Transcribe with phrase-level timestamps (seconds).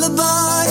[0.00, 0.64] lullaby.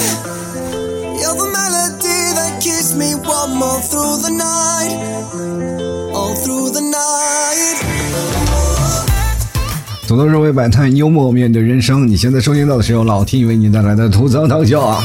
[1.22, 4.98] You're the melody that keeps me warm all through the night.
[6.14, 7.78] All through the night.
[10.08, 12.08] 吐槽社会百态，幽默面对人生。
[12.08, 15.04] 你现在收听到的是由老 T 为你带来的吐槽搞笑啊。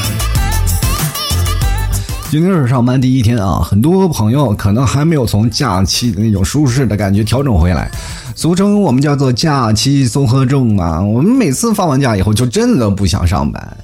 [2.31, 7.91] 今天是上班第一天啊，很多朋友可能还没有从假期的那种舒适的感觉调整回来。
[8.37, 11.01] 俗称我们叫做假期综合症嘛。
[11.01, 13.77] 我们每次放完假以后，就真的不想上班。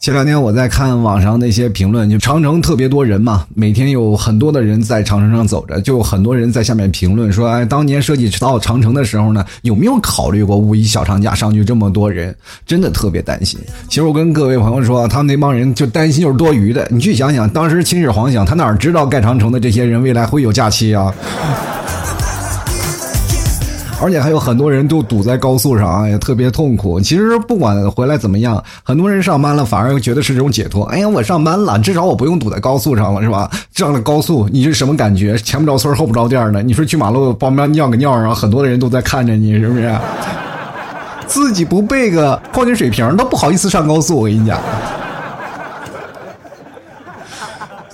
[0.00, 12.34] 前两天我在看网上那些评论，就长城特别多人嘛，每天有很多的人在长城上走着，就很多人在下面评论说：“哎，当年设计到长城的时候呢，有没有考虑过五一小长假上去这么多人？
[12.66, 16.84] 真的特别担心。”其实我跟各位朋友说，他们那帮人就担心就是多余的。
[16.90, 21.14] 你去想想，当时秦始皇想，他哪知道盖长城的这些人未来会有假期啊？
[24.02, 27.00] 而且还有很多人都堵在高速上啊，也特别痛苦。
[27.00, 30.84] 其实不管回来怎么样，很多人上班了反而觉得是这种解脱。
[30.86, 33.48] 哎呀，我上班了，至少我不用堵在高速上了，是吧？
[33.74, 35.38] 上了高速，你是什么感觉？
[35.38, 36.62] 前不着村后不着店的。
[36.62, 39.94] 你说去马路旁边尿个尿，然后很多的人都在看着你，是不是？
[41.28, 44.58] 自己不备个矿泉水瓶都不好意思上高速，我跟你讲。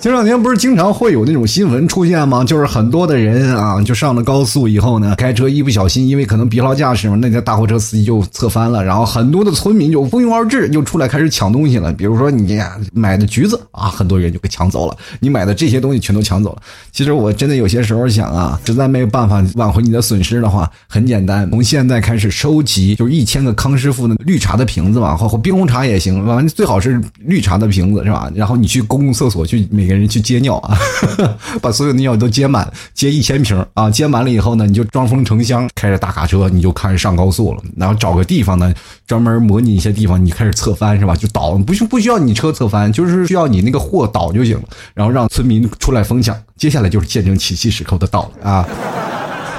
[0.01, 2.41] 前两天不是经常会有那种新闻出现吗？
[2.41, 11.91] 就是很多的人啊，就上了高速以后呢，开车一不小心，因为可能疲劳驾驶嘛，那台大货车司机就侧翻了，然后很多的村民就蜂拥而至，就出来开始抢东西了。
[11.91, 12.57] 比如说你
[12.93, 16.61] 买的橘子啊，很多人就给抢走了；你买的这些东西全都抢走了。
[16.93, 28.31] 其实我真的有些时候想啊，实在没有办法挽回你的损失的话，很简单，从现在开始收集，就是一千个康师傅的绿茶的瓶子嘛，或或冰红茶也行，完最好是绿茶的瓶子是吧？
[28.33, 29.88] 然后你去公共厕所去每。
[29.89, 30.77] 给人去接尿啊，
[31.61, 37.61] 把所有的尿都接满，接一千瓶啊，接满了以后呢，你就装封成箱，开着大卡车，你就开始上高速了。
[37.75, 38.71] 然后找个地方呢，
[39.07, 41.15] 专门模拟一些地方，你开始侧翻是吧？
[41.15, 44.63] 就倒，不需不需要你车侧翻，就是需要你那个货倒就行了。
[44.93, 48.67] 然后让村民出来分享，接下来就是见证奇迹时刻的到了啊！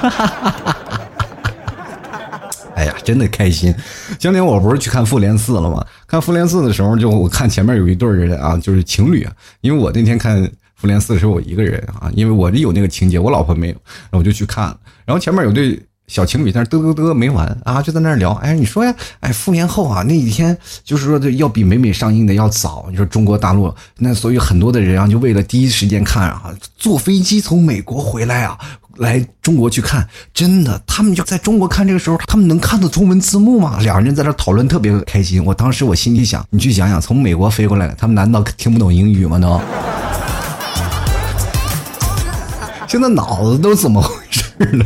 [0.01, 0.77] 哈哈哈哈
[2.75, 3.73] 哎呀，真的开心！
[4.17, 5.85] 今天我不是去看《复联四》了吗？
[6.07, 9.27] 看《复联四》的时候，就我看前面有一对人啊，就是情侣。
[9.59, 10.41] 因为我那天看
[10.75, 14.77] 《复联四》的时候，我一个人啊，因为我有那个情节，我老婆没有，然后我就去看了。
[15.05, 18.31] 然后前面有对小情侣在那嘚嘚嘚没完啊，就在那聊。
[18.35, 22.87] 哎，你说呀，哎，复联后啊，那几天就是说这要比美美上映的要早。
[22.89, 28.57] 你说中国大陆那，所以很多的人啊，就为了第一时间看啊，坐飞机从美国回来啊。
[29.01, 33.79] 来中国去看，真的，他们就在中国看这个时候，他们能看到中文字幕吗？
[33.81, 35.43] 两人在那讨论特别开心。
[35.43, 39.39] 我当时我心里想，你去想想，从美国飞过来，他们难道听不懂英语吗？
[39.39, 39.59] 都，
[42.87, 44.43] 现在脑子都怎么回事
[44.77, 44.85] 呢？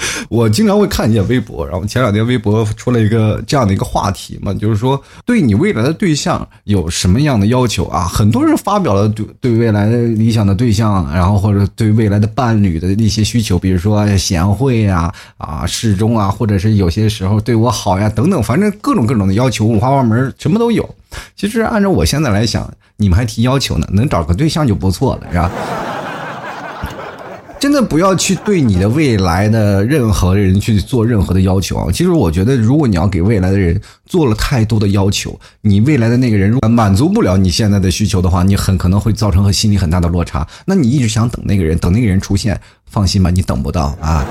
[0.28, 8.06] 我经常会看一些微博，然后前两天微博出了一个这样的一个话题嘛，就是说对你未来的对象有什么样的要求啊？
[8.06, 20.88] 很多人发表了对对未来的理想的对象，然后或者对未来的伴侣的一些需求，比如说贤惠呀、啊适中啊，或者是有些时候对我好呀等等，反正各种各种的要求五花八门，什么都有。
[21.36, 25.50] 其实按照我现在来想，你们还提要求呢，能找个对象就不错了，是吧？
[27.60, 31.92] 真的不要去对你的未来的任何人去做任何的要求啊！
[31.92, 40.48] 其实我觉得，如果你要给未来的人做了太多的要求，你未来的那个人如果满足不了你现在的需求的话，你很可能会造成和心理很大的落差。
[40.64, 44.24] 那你一直想等那个人，等那个人出现，放心吧，你等不到啊！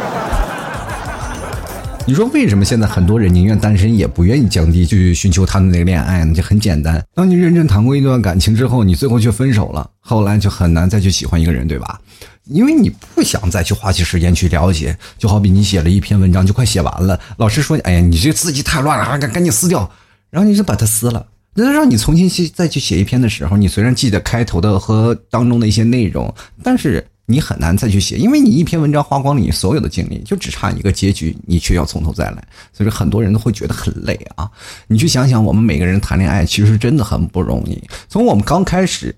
[2.08, 6.34] 你说为什么现在很多人宁愿单身也不愿意降低去寻求他的那个恋爱呢？
[6.34, 12.02] 就很简单，当你认真谈过一段感情之后，你最后却分手了，后来就很难再去喜欢一个人，对吧？
[12.50, 19.90] 因为你不想再去花起时间去了解，就好比你写了一篇文章，就快写完了，老师说：“哎呀，你这字迹太乱了，赶赶紧撕掉。”
[20.32, 21.26] 然后你就把它撕了。
[21.54, 26.34] 那让你重新去再去写一篇的时候，你虽然记得开头的和当中的一些内容，
[26.64, 32.44] 但是你很难再去写，因为你一篇文章花光了你所有的精力，就只差一个结局，你却要从头再来。
[32.72, 34.50] 所以说，很多人都会觉得很累啊。
[34.88, 39.16] 你去想想，我们每个人谈恋爱其实真的很不容易，从我们刚开始。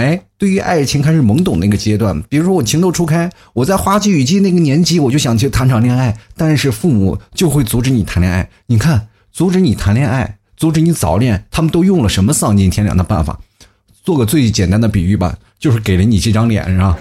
[0.00, 8.48] 哎，对于爱情开始懵懂那个阶段，比如说我情窦初开，我在花季雨季那个年纪，我就想去谈场恋爱，但是父母就会阻止你谈恋爱。
[8.64, 13.38] 你看，阻止你谈恋爱，阻止你早恋，他们都用了什么丧尽天良的办法？
[14.02, 16.96] 做个最简单的比喻吧，就是给了你这张脸，是吧？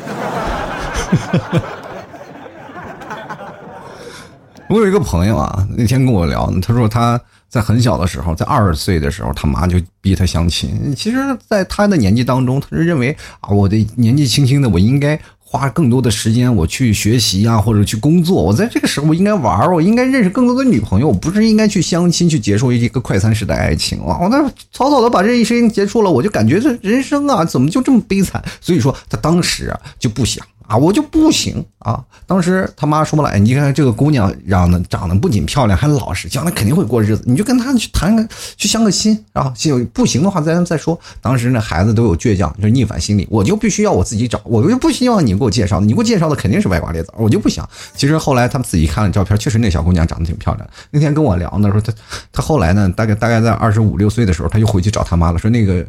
[4.68, 7.18] 我有一个朋友啊，那天跟我聊，他说他。
[7.50, 10.94] 在很小的时候，在二十岁的时候，他妈就逼他相亲。
[10.96, 11.18] 其实，
[11.48, 18.44] 在他的年纪当中，他是认为啊，我的年纪轻轻的，我应该花更多的时间我去学习啊，或者去工作。
[18.44, 24.20] 我在这个时候我应该玩儿，我应该认识更多的女朋友，不是应该去相亲去结束一个快餐式的爱情啊！
[24.22, 28.44] 我那草草的把这一生结束了，我就感觉这人生啊，怎么就这么悲惨？
[28.62, 30.46] 所以说他当时啊就不想。
[30.70, 32.00] 啊，我就不行啊！
[32.28, 38.24] 当时他妈说了，你看这个姑娘长得长得不仅漂亮，还老实，将来肯定会过日子，你就跟她去谈个，
[38.56, 39.52] 去相个亲啊！
[39.92, 40.98] 不行的话，咱再说。
[41.22, 47.68] 当时那孩子都有倔强，就逆反心理，我就必须要我自己找，我就不希望你给我介绍，你给我介绍的肯定是歪瓜裂枣，我就不想。
[47.96, 50.70] 其实后来他们自己看了照片，确实那小姑娘长得挺漂亮。
[50.92, 51.92] 那天跟我聊呢，说他
[52.32, 55.84] 他后来呢，大概大概在二十五六岁的时候，他又回去找他妈了，说那个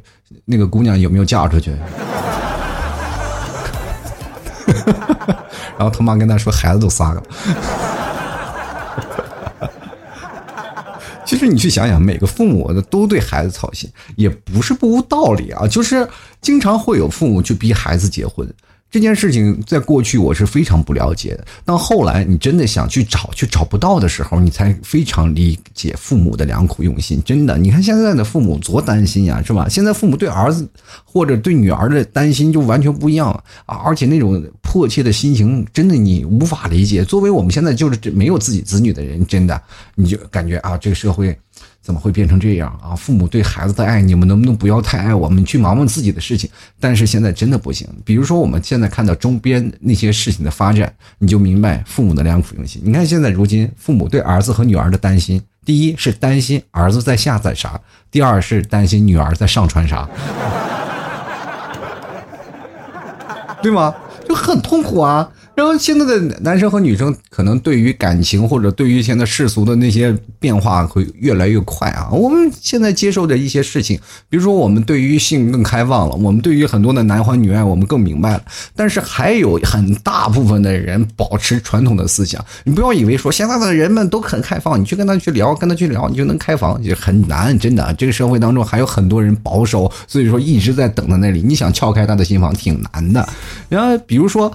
[0.46, 1.70] 那个姑娘有没有嫁出去？
[5.78, 7.22] 然后他妈跟他说：“孩子都仨了。
[11.24, 15.66] ”其实你去想想，每个父母都对孩子操心，也不是不无道理啊。
[15.66, 16.08] 就是
[16.40, 18.52] 经常会有父母去逼孩子结婚。
[18.90, 27.22] 这件事情在过去我是非常不了解的，到后来你真的想去找，却找不到的时候，你才非常理解父母的良苦用心。
[27.24, 29.68] 真的，你看现在的父母多担心呀，是吧？
[29.68, 30.68] 现在父母对儿子
[31.04, 33.30] 或者对女儿的担心就完全不一样
[33.64, 37.04] 啊，而且那种迫切的心情，真的你无法理解。
[37.04, 39.60] 作为我们现在就是没有自己子女的人，真的
[39.94, 41.38] 你就感觉啊，这个社会。
[41.82, 42.94] 怎么会变成这样啊？
[42.94, 46.50] 父母对孩子的爱，你们能不能不要太爱我们，去忙忙自己的事情？
[46.78, 47.88] 但是现在真的不行。
[48.04, 52.82] 比如说，我们现在看到周边那些事情的发展，你就明白父母的良苦用心。
[52.84, 57.80] 你看现在如今，父母对儿子和女儿的担心，第一是担心儿子在下载啥，
[58.10, 60.08] 第二是担心女儿在上传啥，
[63.62, 63.94] 对吗？
[64.28, 65.28] 就很痛苦啊。
[65.54, 72.08] 然后现在的男生和女生可能对于感情或者对于现在世俗的那些变化会越来越快啊。
[72.10, 74.00] 我们现在接受的一些事情，
[74.30, 78.42] 比如说我们对于性更开放了，我们对于很多的男欢女爱我们更明白了。
[78.74, 82.42] 但是还有很大部分的人保持传统的思想。
[82.64, 87.58] 你不要以为说现在的人们都很开放，你去跟他去聊，跟他去聊，你就能开房，也很难。
[87.58, 91.42] 真的，这个社会当中还有很多人保守，所以说一直在等在那里。
[91.42, 93.28] 你想撬开他的心房挺难的。
[93.68, 94.50] 然后比如说。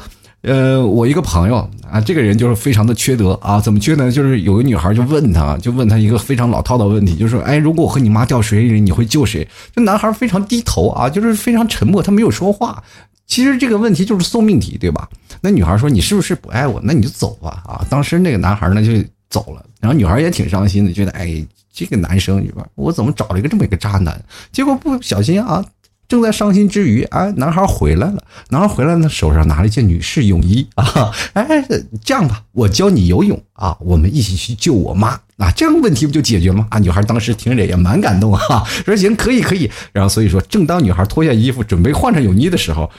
[0.46, 4.12] 呃，我一个朋友啊，这个人就是非常的缺德啊，怎么缺德？
[4.12, 9.48] 就是有个女孩就问他，就问他一个非常老套的问题，就是说，哎，如果我和你妈掉水里，你会救谁？
[9.76, 12.84] 这男孩非常低头啊，就是非常沉默，他没有说话。
[13.26, 15.10] 其实这个问题就是送命题，对吧？
[15.42, 16.80] 那女孩说，你是不是不爱我？
[16.84, 17.84] 那你就走吧啊！
[17.90, 18.92] 当时那个男孩呢就
[19.32, 21.44] 走了，然后女孩也挺伤心的，觉得，哎，
[21.74, 24.24] 这个男生，我怎么找了一个这么一个渣男？
[24.52, 25.66] 结果不小心啊。
[26.08, 28.24] 正在伤心之余，啊，男孩回来了。
[28.50, 31.12] 男孩回来呢，手上拿了一件女士泳衣啊。
[31.34, 31.66] 哎，
[32.04, 36.68] 这样吧，我教你游泳啊，我们一起去救我妈啊，这样问题不就解决吗？
[36.70, 39.72] 啊，女孩当时听着也蛮感动啊， 说行，可以，可以。
[39.92, 42.90] 然后所以说，正当女孩脱下衣服准备换上泳衣的时候，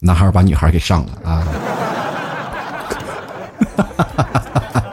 [0.00, 1.46] 男孩把女孩给上了啊。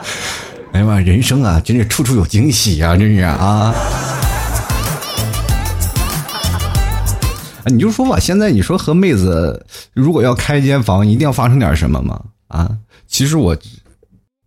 [0.72, 3.74] 哎呀妈，人生啊，真是处处有惊喜啊，真是啊。
[7.70, 12.20] 你就说吧，现在你说和妹子如果要开一间房，一定要发生点什么吗？
[12.48, 12.76] 啊，
[13.06, 13.56] 其实我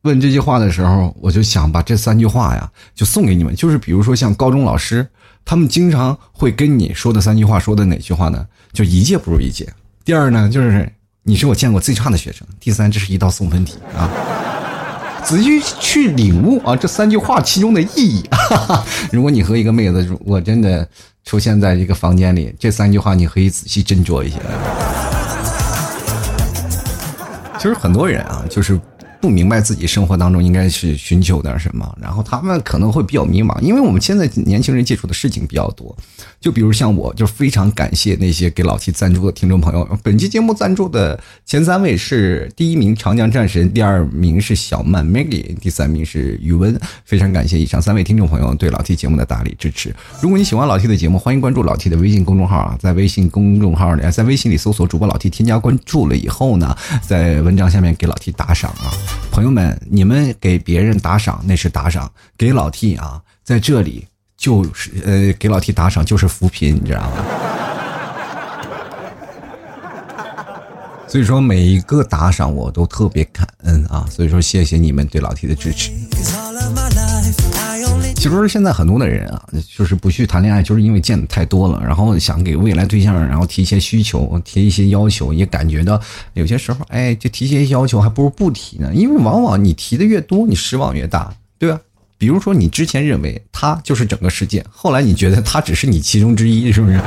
[0.04, 3.54] 问这句话的时候，我就想把这三句话呀，就送给你们。
[3.56, 5.06] 就是比如说像高中老师，
[5.44, 8.48] 他们经常会跟你说的三句话，说的哪句话呢？
[8.72, 9.68] 就一届不如一届。
[10.06, 10.90] 第二呢，就是
[11.24, 12.48] 你是我见过最差的学生。
[12.60, 14.10] 第三，这是一道送分题啊。
[15.30, 18.28] 仔细去领悟啊，这三句话其中的意义。
[18.32, 20.86] 哈 哈如果你和一个妹子，我真的。
[21.26, 24.38] 出现在一个房间里，这三句话你可以仔细斟酌一下。
[27.60, 28.80] 其实很多人啊，就是。
[29.22, 35.96] 不明白自己生活当中应该是寻求点什么，然后他们可能会比较迷茫，因为我们现在年轻人接触的事情比较多，
[36.40, 39.86] 就比如像我，就非常感谢那些给老 T 赞助的听众朋友。
[40.02, 46.80] 本期节目赞助的前三位是第一名长江战神，第二名是小曼 Maggie，第三名是宇文。
[47.04, 49.94] 非常感谢以上三位听众朋友对老 T 节目的大力支持。
[50.22, 59.09] 如果你喜欢老 T 的节目，欢迎关注老 T 的微信公众号啊，在微信公众号里，在微信里搜索主播老 T，添加关注了以后呢，在文章下面给老 T 打赏啊。
[59.32, 67.24] 朋友们，你们给别人打赏那是打赏，给老 T 啊，在这里就是呃，给老 T 打赏就是扶贫，你知道吗？
[71.08, 75.92] 所以说每一个打赏我都特别感恩啊，所以说谢谢你们对老 T 的支持。
[78.20, 79.42] 其实现在很多的人啊，
[79.74, 85.98] 就是不去谈恋爱，就是因为见的太多了，然后想给未来对象，然后提一些需求，提一些要求，也感觉到
[86.34, 88.94] 有些时候，哎，就提些要求，还不如不提呢。
[88.94, 91.80] 因为往往你提的越多，你失望越大，对吧？
[92.18, 97.00] 比如说你之前认为他就是整个世界，后来你觉得他只是你其中之一，是不是？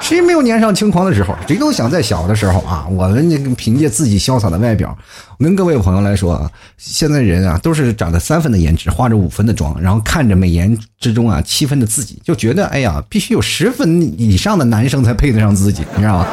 [0.00, 1.36] 谁没有年少轻狂的时候？
[1.48, 4.96] 谁都想在小的时候啊，我们那个凭借自己潇洒的外表，
[5.38, 16.26] 我跟各位朋友来说啊，现在人啊都是长着三分的颜值，化着五分的妆，然后看着美颜之中啊七分的自己，就觉得哎呀，必须有十分以上的男生才配得上自己，你知道吗？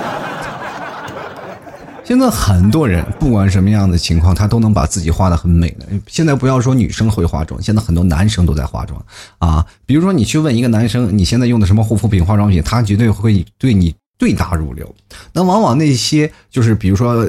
[2.03, 5.87] 现在很多人不管什么样的情况，他都能把自己画的很美的。
[6.07, 9.01] 现在不要说女生会化妆，现在很多男生都在化妆
[9.39, 9.65] 啊。
[9.85, 14.93] 比如说你去问一个男生，你现在用的什么护肤品、化妆品，他绝对会对你对答如流。
[15.31, 17.25] 那往往那些就是比如说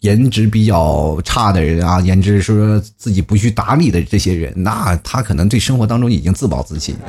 [0.00, 6.96] 颜值比较差的人啊，颜值说自己不去打理的这些人，那他可能对生活当中已经自暴自弃。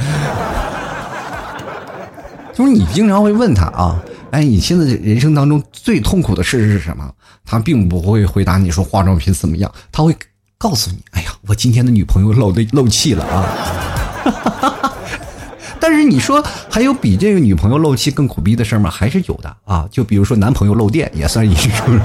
[2.54, 4.00] 就是你经常会问他啊。
[4.32, 7.12] 哎，你现在人生当中最痛苦的事是什么？
[7.46, 10.16] 他并不会回答你说化妆品怎么样，他会
[10.58, 14.94] 告诉你：哎呀，我今天的女朋友漏的漏气了啊！
[15.82, 18.90] 但是你说还有比这个女朋友漏气更苦逼的事吗？
[18.90, 19.88] 还是有的啊！
[19.90, 22.00] 就比如说男朋友漏电，也算一种，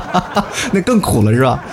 [0.72, 1.64] 那更苦了是吧？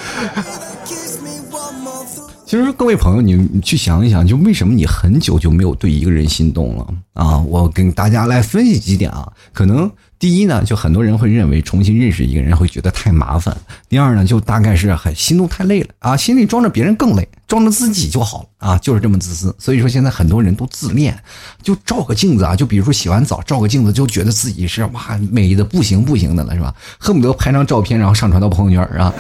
[2.50, 7.38] 其实各位朋友，你去想一想，就为什么你很久就没有对一个人心动了啊？
[7.38, 9.32] 我跟大家来分析几点啊。
[9.53, 9.88] 可能
[10.18, 13.53] 第一呢，就很多人会认为重新认识一个人会觉得太麻烦；
[13.88, 19.56] 第二呢，就大概是很心动太累了啊，心里装着别人更累，装着自己就好了啊，就是这么自私。
[19.60, 21.15] 所以说现在很多人都自恋，
[21.62, 26.74] 就照个镜子啊，就比如说洗完澡照个镜子，就觉得自己是哇美的不行不行的了，是吧？
[26.98, 29.13] 恨不得拍张照片然后上传到朋友圈啊。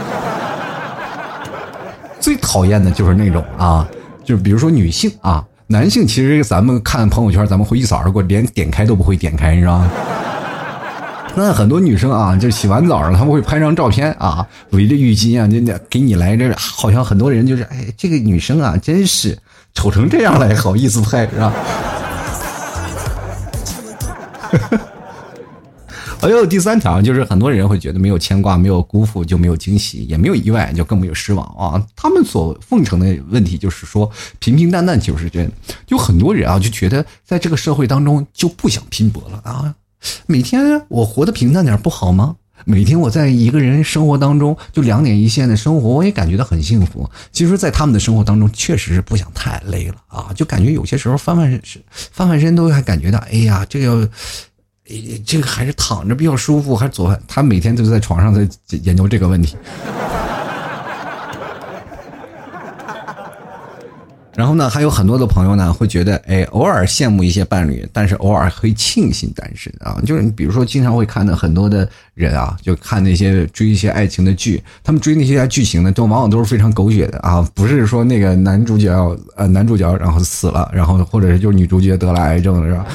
[2.19, 3.87] 最讨厌的就是那种啊，
[4.23, 9.89] 就是比如说女性啊，男性其实咱们看朋友圈，咱们会一扫而过，连点开都不会点开，你知道吗？
[11.35, 19.37] 那很多女生啊，就洗完澡了，他们会拍张照片啊，围着浴巾啊，那那给你来这，好像很多人就是，哎，这个女生啊，真是
[19.73, 21.53] 丑成这样了，还好意思拍，是吧？
[26.21, 31.81] 还有第三条，就是很多人会觉得没有牵挂、没有辜负就没有惊喜，也没有意外，就更没有失望啊。
[31.95, 34.09] 他们所奉承的问题就是说
[34.39, 35.49] 平平淡淡就是真。
[35.87, 39.73] 就很多人啊就觉得在这个社会当中就不想拼搏了啊。
[40.27, 42.35] 每天我活得平淡点不好吗？
[42.65, 47.09] 每天我在一个人生活当中就两点一线的生活，我也感觉到很幸福。
[47.31, 54.09] 其实，在他们的生活当中，确实是不想太累了啊，就感觉有些时候翻翻身翻翻身都还感觉到，哎呀，这个。
[55.25, 58.47] 这个还是躺着比较舒服，还是做他每天都在床上在
[58.83, 59.55] 研究这个问题。
[64.35, 69.99] 然后呢，还有很多的朋友呢会觉得，哎，偶尔羡慕一些伴侣，但是偶尔会庆幸单身啊。
[70.05, 77.45] 就是你比如说，经常会看到很多的人啊，就看那些追一些爱情的剧，他们追那些剧情呢，都往往都是非常狗血的啊。
[77.53, 78.89] 不是说那个男主角
[79.35, 82.85] 呃男主角然后死了，然后或者是就是女主角得了癌症了，是吧？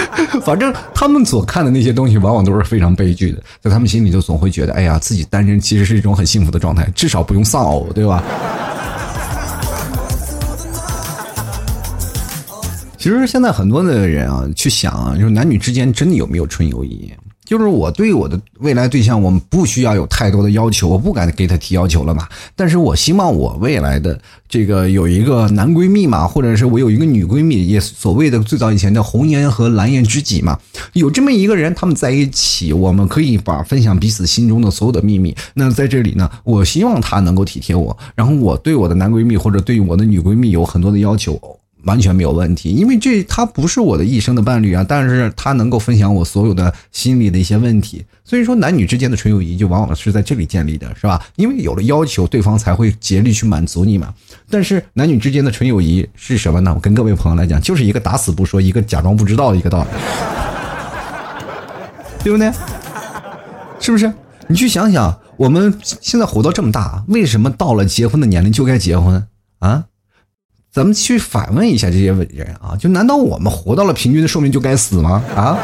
[0.44, 8.22] 反正他们所看的那些东西，往往都是非常悲剧的，在他们心里就总会觉得，哎呀，自己单身其实是一种很幸福的状态，至少不用丧偶，对吧？
[12.96, 17.12] 其实现在很多的人啊，去想啊，就是男女之间真的有没有纯友谊？
[17.48, 22.28] 就是我对我的未来对象，我们不需要有太多的要求，我不敢给他提要求了嘛。
[22.54, 30.58] 但是我希望我未来的这个有一个男闺蜜嘛，或者是我有一个女闺蜜，也所谓的最早以前的红颜和蓝颜知己嘛。
[30.92, 35.34] 有这么一个人，他们在一起，我们可以把分享彼此心中的所有的秘密。
[35.54, 41.40] 那在这里呢，我希望他能够体贴我，然后我对我的男闺蜜或者对我的女闺蜜有很多的要求。
[41.84, 51.24] 完全没有问题，因为这他不是我的一生的伴侣啊，但是他能够分享我所有的心里的一些问题，所以说男女之间的纯友谊就往往是在这里建立的，是吧？
[51.36, 54.12] 因为有了要求，对方才会竭力去满足你嘛。
[54.50, 56.72] 但是男女之间的纯友谊是什么呢？
[56.74, 59.88] 我跟各位朋友来讲，就是一个打死不说，一个假装不知道的一个道理，
[62.24, 62.52] 对不对？
[63.80, 64.12] 是不是？
[64.48, 69.24] 你去想想，我们现在活到这么大，为什么到了结婚的年龄就该结婚
[69.60, 69.84] 啊？
[70.70, 75.22] 咱们去反问一下这些人啊，就难道我们活到了平均的寿命就该死吗？
[75.34, 75.58] 啊，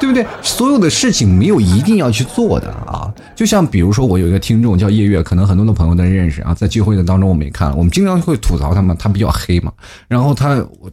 [0.00, 0.26] 对不对？
[0.42, 3.12] 所有的事情没有一定要去做的啊。
[3.36, 6.54] 就像比如说，我有一个听众叫夜月，可能很多的朋友都认识啊。
[6.54, 9.72] 在聚会的当中，我们也看了，我们经常会吐槽他们，他比较黑嘛。
[10.08, 10.90] 然后他，我，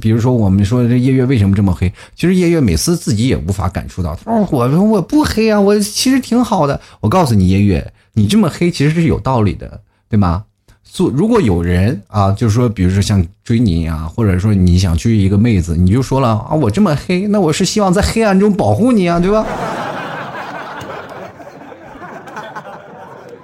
[0.00, 1.92] 比如说我们说这夜月为什么这么黑？
[2.14, 4.16] 其实夜月每次自己也无法感受到。
[4.16, 6.80] 他说我我不黑啊，我其实挺好的。
[7.00, 10.44] 我告诉你，夜月，你这么黑其实是有道理的，对吗？
[10.92, 19.46] 做如果有人啊，就是说，比如说像追你啊，或者说你想追一个妹子，你就说了啊，我这么黑，那我是希望在黑暗中保护你啊，对吧？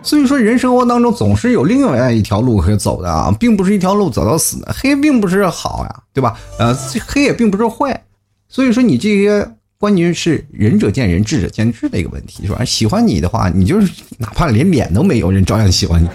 [0.02, 4.74] 所以说，人生活当中总是有另外一条路可以走的啊，并不是一条路走到死的。
[4.78, 6.38] 黑并不是好呀，对吧？
[6.58, 6.76] 呃，
[7.06, 8.04] 黑也并不是坏。
[8.46, 12.62] 所以说，你这些关键是仁者见仁，智者见智的一个问题，是吧？
[12.62, 16.06] 喜欢你的话，你就是哪怕连脸都没有，人照样喜欢你。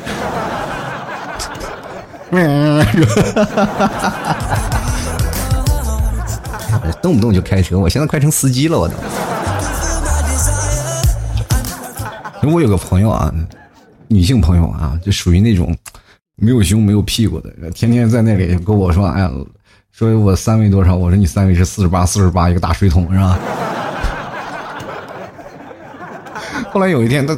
[7.02, 8.96] 动不动就开车，我现在快成司机了，我都。
[12.50, 13.34] 我有个朋友啊，
[14.08, 15.76] 女性朋友啊，就属于那种
[16.36, 19.32] 没有胸没有屁股的，天天在那里跟我说：“哎呀，
[19.92, 23.40] 说我三围多少？”我说：“你三围是四十八，四十八一个大水桶是吧？”
[26.74, 27.38] 后来有一天，他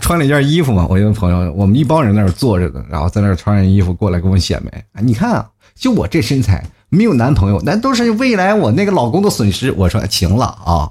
[0.00, 10.88] 穿了一件衣服嘛，我一个朋友，我们一帮人在那坐着的，然后在那穿上衣服过来跟我显摆：“你看啊，就我这身材，没有男朋友，那都是未来我那个老公的损失。”我说：“行了啊，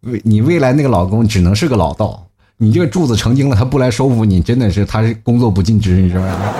[0.00, 2.24] 未你未来那个老公只能是个老道。”
[2.56, 6.54] 你这个柱子成精了，他不来收服你，真的是他是工作不尽职，你知道吗？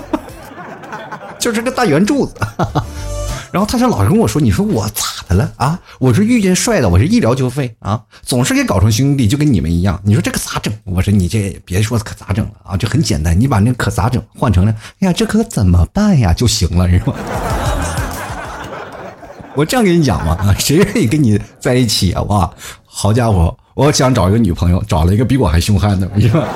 [1.38, 2.34] 就是个大圆柱子。
[3.50, 5.78] 然后他就老是跟我说：“你说我咋的了啊？
[5.98, 9.98] 我说遇见帅的，我是一聊就废啊，总是给搞成兄弟，就跟你们一样。
[10.04, 10.72] 你说这可咋整？
[10.84, 17.14] 我说你这别说可咋整了啊，就很简单，你把那可咋整换成了，哎呀，这可怎么办呀就行了，是吧？
[19.56, 22.22] 我这样跟你讲嘛啊，谁愿意跟你在一起啊？
[22.22, 22.50] 哇，
[22.84, 26.48] 好家伙！”我想找一个女朋友，找了一个比我还凶悍的，是吧？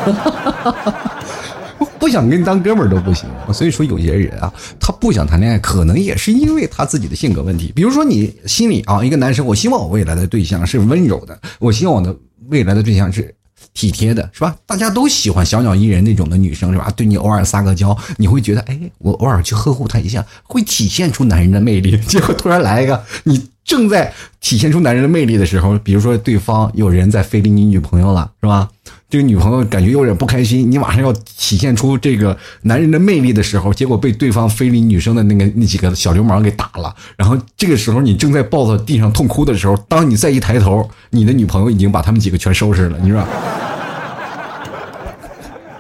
[2.02, 3.28] 不想跟你当哥们儿都不行。
[3.54, 7.71] 所以说，有些人啊，他不想谈恋爱，可能也是因为他自己的性格问题。
[7.76, 12.12] 比如说，你心里啊，一个男生，我希望我未来的对象是温柔的，我希望我的
[12.49, 13.32] 未来的对象是。
[13.75, 14.54] 体贴的是吧？
[14.66, 16.92] 大家都喜欢小鸟依人那种的女生是吧？
[16.97, 21.97] 对你偶尔撒个娇，你会觉得哎，我偶尔去呵护她一下，会体现出男人的魅力。
[21.99, 28.68] 结果突然来一个，你正在体现出男人的魅力的时候，比如说对方有人在非礼你女朋友了，是吧？
[29.12, 36.97] 这个女朋友感觉有点不开心，你马上要体现出这个男人的魅力的时候，结果被对方非礼女生的那个那几个小流氓给打了。
[37.14, 43.23] 然后这个时候你正在抱到地上痛哭的时候，当你再一抬头，你的女朋友已经把他们几个全收拾了，你说？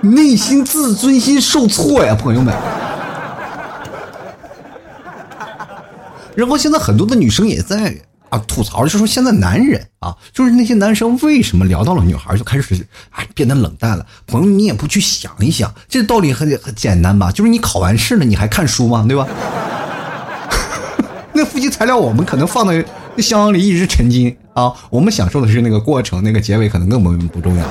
[0.02, 2.54] 内心自尊心受挫呀，朋友们。
[6.34, 7.96] 然后现在很多的女生也在
[8.32, 12.74] 啊吐槽，就是说现在男人啊，就是那些男生为什么聊到了女孩就开始
[13.10, 14.06] 啊变得冷淡了？
[14.26, 17.30] 朋友，你也不去想一想，这道理很很简单吧？
[17.30, 19.04] 就是你考完试了，你还看书吗？
[19.06, 19.26] 对吧？
[21.34, 22.82] 那复习材料我们可能放在
[23.14, 27.66] 那箱子里一直沉浸啊，我们享受的是那个过程，那个结尾可能根本不重要。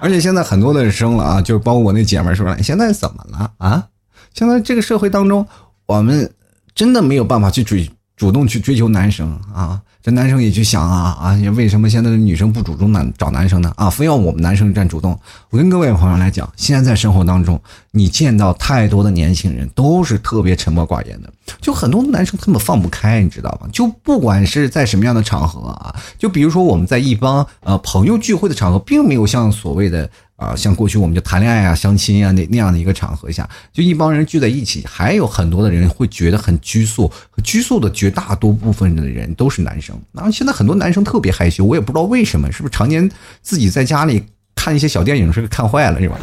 [0.00, 3.84] 而且现在很多的生了啊，就包括我那姐们说了，现在怎么了啊？
[4.32, 5.44] 现在这个社会当中，
[5.86, 6.32] 我们
[6.74, 9.80] 真的没有办法去追主动去追求男生啊。
[10.04, 13.72] 这男生也去想啊啊，为什么现在的女生不主动男找男生呢？
[13.76, 15.16] 啊，非要我们男生占主动？
[15.48, 17.60] 我跟各位朋友来讲，现在在生活当中，
[17.92, 23.68] 你见到太多的年轻人都是特别沉默寡言的，就很多男生他们放不开，你知道吗？
[23.72, 30.10] 就不管是在什么样的场合啊，就比如说我们在一帮呃朋友聚会的场合，并没有像所谓的。
[30.42, 37.10] 啊，像过去我们就谈恋爱啊、相亲啊那那样的一个场合下，就一帮人聚在一起，还有很多的人会觉得很拘束，
[37.44, 39.96] 拘束的绝大多部分的人都是男生。
[40.10, 43.08] 然后现在很多男生特别害羞，我也不知道为什么，是不是常年
[43.40, 44.24] 自己在家里
[44.56, 46.18] 看一些小电影，是看坏了是吧？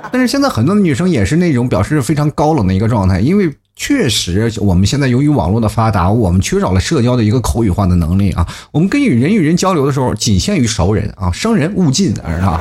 [0.10, 3.54] 但是现在很多的女生也是那种表示非常高冷的一个状态，因为。
[3.78, 8.48] 确实，我们现在由于网络的发达，我们缺少了社交的一个口语化的能力啊。
[8.72, 12.58] 我们跟与人与人交流的时候，仅限于熟人啊，生人勿近，而啊？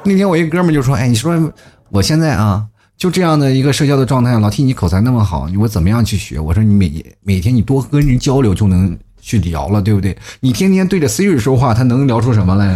[0.02, 1.52] 那天我一哥们就说：“哎，你说
[1.90, 2.64] 我现在啊，
[2.96, 10.16] 就这样的一个社交的状态，老听你口才那么好，我怎么样去学？”我说：“你每每天你多跟人交流，就能去聊了，对不对？
[10.40, 12.74] 你天天对着 Siri 说话，他能聊出什么来？”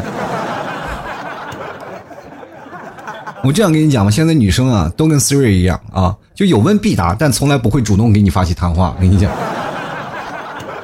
[3.44, 8.94] 我这样跟你讲吧，现在女生啊都跟 Siri 一样啊，就有问必答，但从来不会主动给你发起谈话。
[8.96, 9.30] 我跟你讲，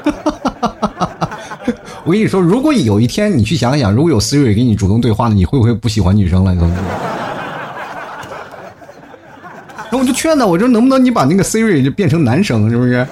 [2.04, 6.54] 我跟你说，如果有一天你去想想，如果有 Siri 给你主动对话了，你会不会不喜欢女生了？
[9.90, 13.06] 那我就劝他，我说能不能你把那个 Siri 就变成男生，是不是？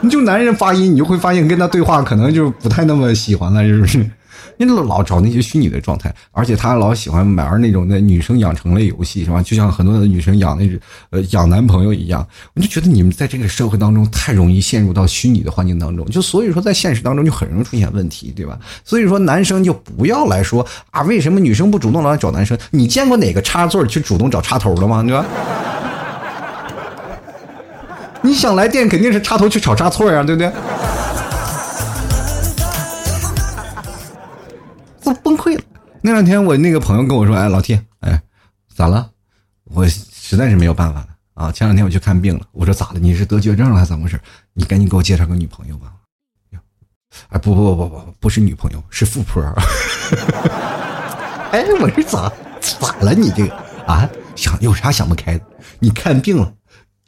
[0.00, 4.04] 你就男人发音，你就会发现跟他对话可能就不太那么喜欢了，是不是？
[4.56, 9.42] 你老找那些虚拟的状态，而且他老喜欢玩那种的女生养成类游戏，是吧？
[9.42, 10.70] 就像很多的女生养那
[11.10, 18.58] 呃养男朋友一样，我就觉得你们在这个社会当中太容易陷入到虚拟的环境当中，就所以说在现实当中就很容易出现问题，对吧？
[18.84, 22.56] 所以说男生就不要来说啊，为什么女生不主动来找男生？
[22.70, 25.02] 你见过哪个插座去主动找插头的吗？
[25.02, 25.24] 对吧？
[28.22, 30.50] 你想来电肯定是插头去炒插座呀，对不对？
[35.04, 35.62] 都崩溃了。
[36.02, 38.22] 那两天我那个朋友跟我说：“哎，老 T，哎，
[38.74, 39.10] 咋了？
[39.64, 41.50] 我实在是没有办法了啊！
[41.50, 42.46] 前两天我去看病了。
[42.52, 43.00] 我说咋了？
[43.00, 44.20] 你是得绝症了还是怎么回事？
[44.52, 45.92] 你赶紧给我介绍个女朋友吧。
[47.28, 49.42] 哎，不不不不不，不是女朋友，是富婆。
[51.52, 53.14] 哎，我说咋咋了？
[53.14, 53.54] 你这个
[53.86, 55.44] 啊，想有啥想不开的？
[55.78, 56.52] 你看病了，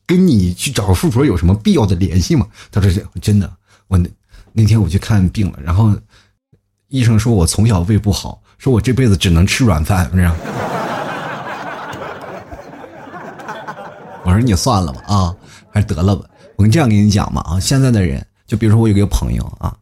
[0.06, 2.46] 跟你去找富婆有什么必要的联系吗？
[2.70, 3.52] 他说真的，
[3.88, 4.08] 我那
[4.52, 5.94] 那天我去看病了，然后。”
[6.88, 10.36] 医生说：“我从小胃不好，说我这辈子只能吃软饭。”是吧？
[14.24, 15.36] 我说：“你算了吧，啊，
[15.70, 16.24] 还是得了吧。”
[16.56, 19.76] 我跟这样跟你讲嘛，啊，现在的人，就比如说我有个朋友啊，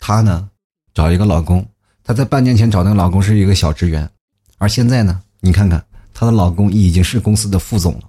[0.00, 0.48] 她呢
[0.94, 1.66] 找一个老公，
[2.02, 4.08] 她在半年前找那个老公是一个小职员，
[4.58, 5.84] 而现在呢，你看看
[6.14, 8.02] 她的老公已经是公司的副总了，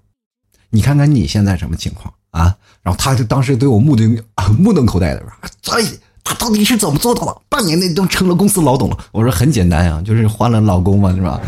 [0.70, 2.58] 你看看你现在什么情况啊？
[2.82, 4.18] 然后她就当时对我目瞪
[4.58, 5.84] 目瞪口呆的说：“哎。”
[6.28, 7.34] 他到底是怎么做到的？
[7.48, 8.98] 半年内都成了公司老董了。
[9.14, 11.40] 我说很简单呀，就是换了老公嘛，是吧？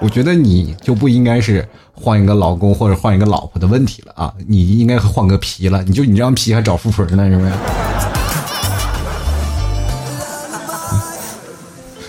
[0.01, 1.65] 我觉得你就不应该是
[1.95, 5.81] 换一个老公或者换一个老婆的问题了啊，你应该换个皮了。
[5.85, 7.53] 你就你这张皮还找富婆呢，是不是？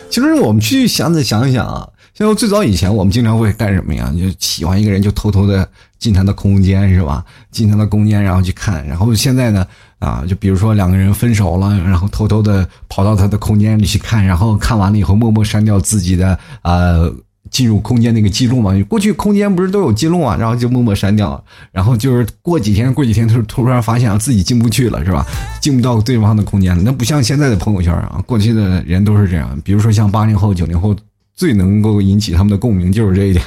[0.10, 1.88] 其实我们去想再想一想啊。
[2.16, 4.12] 像最早以前，我们经常会干什么呀？
[4.18, 7.24] 就喜欢一个人，就偷偷的进他的空间，是吧？
[7.52, 8.86] 进他的空间，然后去看。
[8.88, 9.66] 然后现在呢，
[10.00, 17.12] 啊，就比如说两个人分手了，然后偷偷的跑到他的空间里去看，然后看完了以后，默默删掉自己的呃
[17.50, 18.72] 进入空间那个记录嘛。
[18.88, 21.44] 过去空间不是都有记录啊，然后就默默删掉。
[21.72, 25.26] 然后就是过几天，过几天，他突然发现自己进不去了，是吧？
[25.62, 26.84] 进不到对方的空间了。
[26.84, 29.60] 那不像现在的朋友圈啊，过去的人都是这样。
[29.64, 30.96] 比如说像八零后、九零后。
[31.38, 33.46] 最能够引起他们的共鸣就是这一点，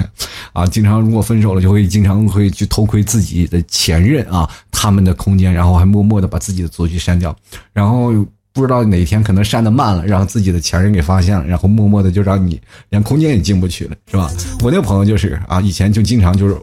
[0.53, 7.35] 啊，经常如果分手了，就会经常会去偷窥自己的前任啊，他们的空间，然后还默默的把自己的足迹删掉，
[7.73, 8.13] 然后
[8.53, 14.31] 不知道哪天可能删的慢了，让自己的前任给发现了，然后默默的就让你连空间也进不去了，是吧？
[14.63, 16.57] 我那朋友就是啊，以前就经常就是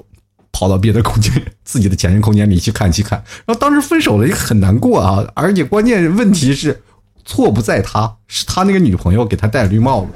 [0.51, 1.31] 跑到别的空间，
[1.63, 6.81] 自己的前任空间里去看去看，然后当时分手了也很难过啊，而且关键问题是
[7.23, 10.09] 错不在他，是他那个女朋友给他戴绿帽子。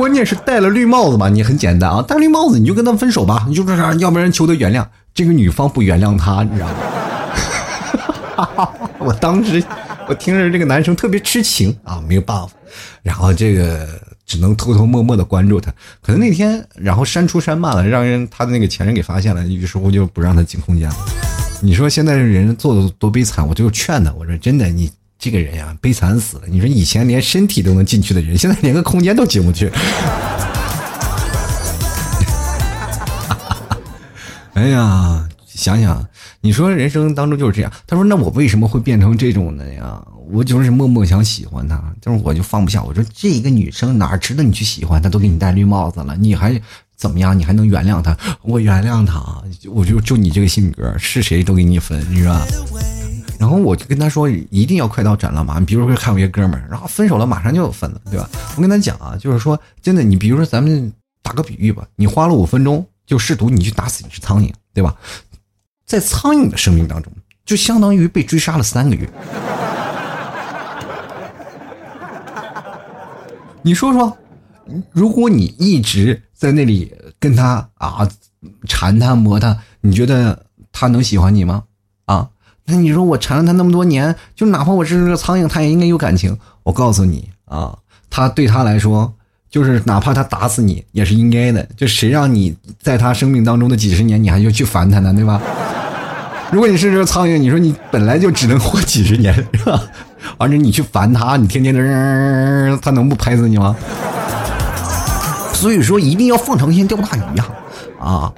[0.00, 1.28] 关键是戴了绿帽子吧？
[1.28, 4.82] 你很简单啊，戴绿帽子你就跟他分手吧，你就这啥，要不然求他原谅。
[5.12, 6.68] 这个女方不原谅他，你知道
[8.56, 8.70] 吗？
[8.98, 9.62] 我当时
[10.08, 12.54] 我听着这个男生特别痴情啊，没有办法，
[13.02, 13.86] 然后这个
[14.24, 15.70] 只能偷偷摸摸的关注他。
[16.00, 20.96] 可能那天然后删除删慢了，让人他的那个前任给发现了，于是乎就不让他进空间了。
[21.60, 24.90] 你说现在人做的多悲惨，我就劝他，我说真的你。
[25.20, 26.44] 这个人呀，悲惨死了！
[26.48, 29.70] 你说以前连身体都能进去的人，现在连个空间都进不去。
[34.54, 36.08] 哎呀，想想，
[36.40, 37.70] 你说人生当中就是这样。
[37.86, 40.02] 他说：“那我为什么会变成这种的呀？
[40.32, 42.82] 我就是默默想喜欢他，但是我就放不下。
[42.82, 45.02] 我说这一个女生哪值得你去喜欢？
[45.02, 46.58] 她都给你戴绿帽子了，你还
[46.96, 47.38] 怎么样？
[47.38, 48.16] 你还能原谅她？
[48.40, 49.22] 我原谅她，
[49.70, 52.40] 我就就你这个性格，是谁都给你分，是吧？”
[53.40, 55.58] 然后我就跟他说，一定要快刀斩乱麻。
[55.58, 58.28] 你比如说看我一个哥们儿，然后分手了，马上就有分了，对吧？
[58.54, 64.94] 我跟他讲啊，就是说真的，你比如说咱们打个比喻吧，你花了五分钟就试图你去打死一只苍蝇，对吧？
[65.86, 67.10] 在苍蝇的生命当中，
[67.46, 69.08] 就相当于被追杀了三个月。
[73.62, 74.14] 你说说，
[74.92, 78.06] 如果你一直在那里跟他啊
[78.68, 81.64] 缠他磨他，你觉得他能喜欢你吗？
[82.66, 86.36] 那你说我缠了他那么多年，就哪怕我是个苍蝇，他也应该有感情。
[86.62, 87.76] 我告诉你啊，
[88.08, 89.12] 他对他来说，
[89.50, 91.66] 就是哪怕他打死你也是应该的。
[91.76, 95.40] 就谁让你在他生命当中的几十年，你还要去烦他呢，对吧？
[96.52, 99.82] 如果你是只苍蝇，你说你本来就只能活几十年，是吧？
[100.36, 103.74] 而且你去烦他，你天天的，他能不拍死你吗？
[105.54, 107.48] 所以说，一定要放长线钓大鱼呀！
[108.00, 108.32] 啊，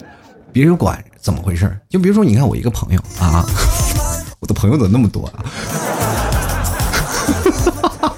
[0.52, 3.44] 别人管怎么回事就比如说，你看我一个朋友啊。
[4.52, 5.32] 朋友怎么那么多啊？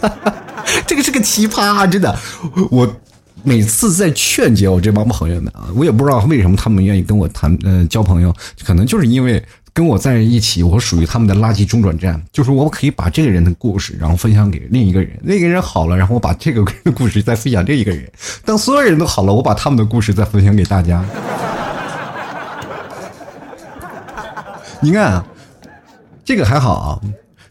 [0.86, 2.16] 这个是个奇葩，真的。
[2.70, 2.88] 我
[3.42, 9.42] 每次在劝解我这帮朋友们啊，我也不知道为什么他们愿意跟我谈呃交朋友，可能就是因为
[9.72, 18.10] 跟我在一起，我属于他们的垃圾中转站，就是我可以把这个人的故事，然后分享给另一个人，那个人好了，然后我把这个故事再分享这一个人，
[18.44, 21.04] 当所有人都好了，我把他们的故事再分享给大家。
[24.80, 25.24] 你看啊。
[26.24, 27.00] 这个还好啊，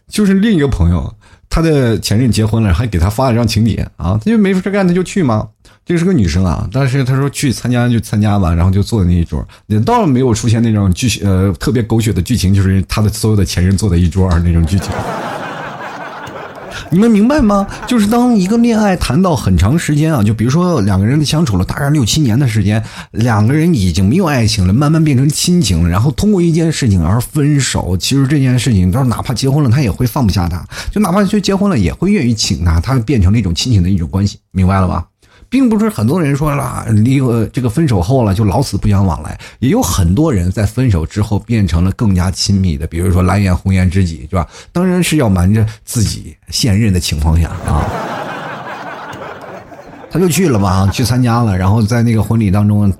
[0.08, 1.14] 就是另一个朋友，
[1.48, 5.48] 他的前任结婚了，还给他发了张请柬啊，他就没事干，他就去嘛。
[5.86, 14.88] 这是个女生啊，但是他说去参加就参加吧，然后就坐在那一桌，也倒没有出现那种剧呃特别狗血的剧情，就是他的所有的前任坐在一桌那种剧情。
[16.90, 17.66] 你们明白吗？
[17.86, 22.82] 就是当一个恋爱谈到很长时间啊，就比如说两个人的相处了大概六七年的时间，
[23.12, 27.96] 两个人已经没有爱情了，慢慢变成亲情了，然后通过一件事情而分手。
[27.96, 35.06] 其实这件事情，他哪怕结婚了，他也会放不下他，就哪怕就结婚了，也会愿意请他，他变成了一种亲情的一种关系，明白了吧？
[35.48, 37.20] 并不是很多人说了离
[37.52, 44.48] 这个分手后了就老死不相往来，也有很多人在分手之后变成了更加亲密的，比如说蓝颜红颜知己，是吧？
[44.72, 47.88] 当然是要瞒着自己现任的情况下啊，
[50.10, 52.92] 他就去了嘛，去参加了，然后在那个婚礼当中，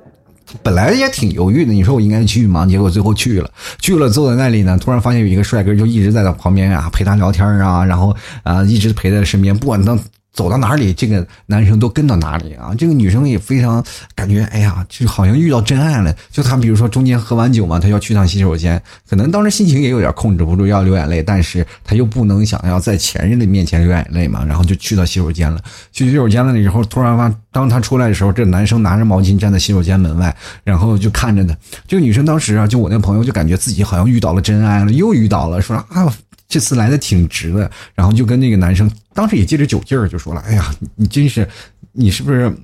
[0.63, 2.65] 本来也挺犹豫的，你说我应该去吗？
[2.67, 9.99] 结果最后去了，去了坐在那里呢，突然发现有一个帅哥就一直在他旁边啊陪他聊天啊，然后啊一直陪在身边，不管他。
[10.35, 12.75] 走到哪里，这个男生都跟到哪里啊！
[12.77, 13.83] 这个女生也非常
[14.17, 16.15] 感觉，哎呀，就好像遇到真爱了。
[16.31, 25.61] 就他比如说中间喝完酒嘛，他要去趟洗手间，可能当时心情也有点控制不住要流眼泪，但是他又不能想要在前任的面前流眼泪嘛，然后就去到洗手间了。
[25.93, 31.57] 去洗手间了以后，突然发，当他出来的时候，这男生拿着毛巾站在洗手间门外，然后就看着他。
[31.87, 36.13] 这个女生当时啊，就我那朋友就感觉自己好像遇到了真爱了，又遇到了，说啊。
[36.55, 41.49] 这次来的挺值的，然后就跟那个男生，当时也借着酒劲儿就说了：“哎呀，你真是，
[41.91, 42.57] 你是不是，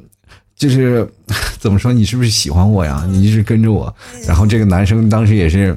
[0.55, 1.05] 就是
[1.59, 1.93] 怎么说？
[1.93, 3.05] 你是不是喜欢我呀？
[3.09, 3.93] 你一直跟着我。”
[4.29, 5.77] 然后这个男生当时也是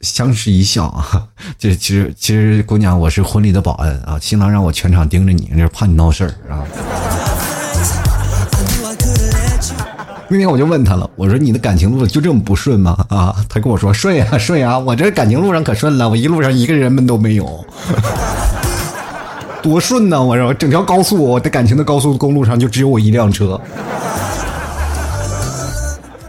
[0.00, 6.66] 相视一笑啊，这其实其实姑娘，我是婚礼的保安啊，新郎让我全场盯着你，就是怕你闹事儿啊。
[10.32, 12.96] 那天我就问他了，我说你的感情路就这么不顺吗？
[13.08, 17.64] 啊，他跟我说顺呀 顺呀，我这感情路上可顺了，我一路上一个人们都没有，
[19.60, 20.22] 多顺呢！
[20.22, 23.60] 我说整条高速，我的感情的高速公路上就只有我一辆车。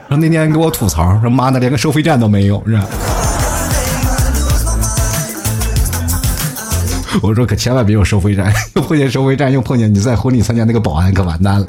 [0.08, 2.86] 然后那天给我吐槽说妈的，连个收费站都没有，是吧？
[7.22, 11.68] 我说可千万别有收费站，又 碰见收费站，又碰见你在婚礼参加那个保安，可完蛋了。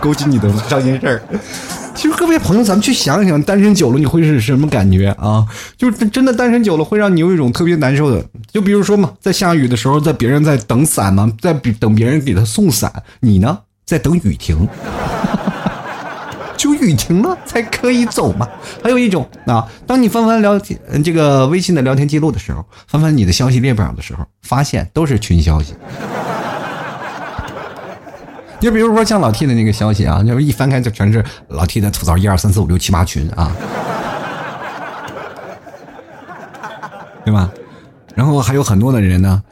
[0.00, 1.22] 勾起你的伤心事儿。
[1.94, 5.44] 其实各位朋友，咱们去想想，单身久了你会是什么感觉啊？
[5.76, 8.24] 就是真的单身久了，会让你有一种特别难受的。
[8.50, 14.66] 就比如说嘛，在下雨的时候，在别人在等伞嘛，在等别人给他送伞，你呢在等雨停，
[16.56, 18.48] 就雨停了才可以走嘛。
[18.82, 25.74] 还有一种啊，当你翻翻聊天这个微信的聊天记录的时候，翻翻你的消息列表的时候，发现都是群消息。
[28.60, 33.50] 就比如说像老 T 的那个消息啊，就是一翻开就全是老 T 的吐槽，一二三四五六七八群啊，
[37.24, 37.50] 对吧？
[38.14, 39.42] 然后还有很多的人呢，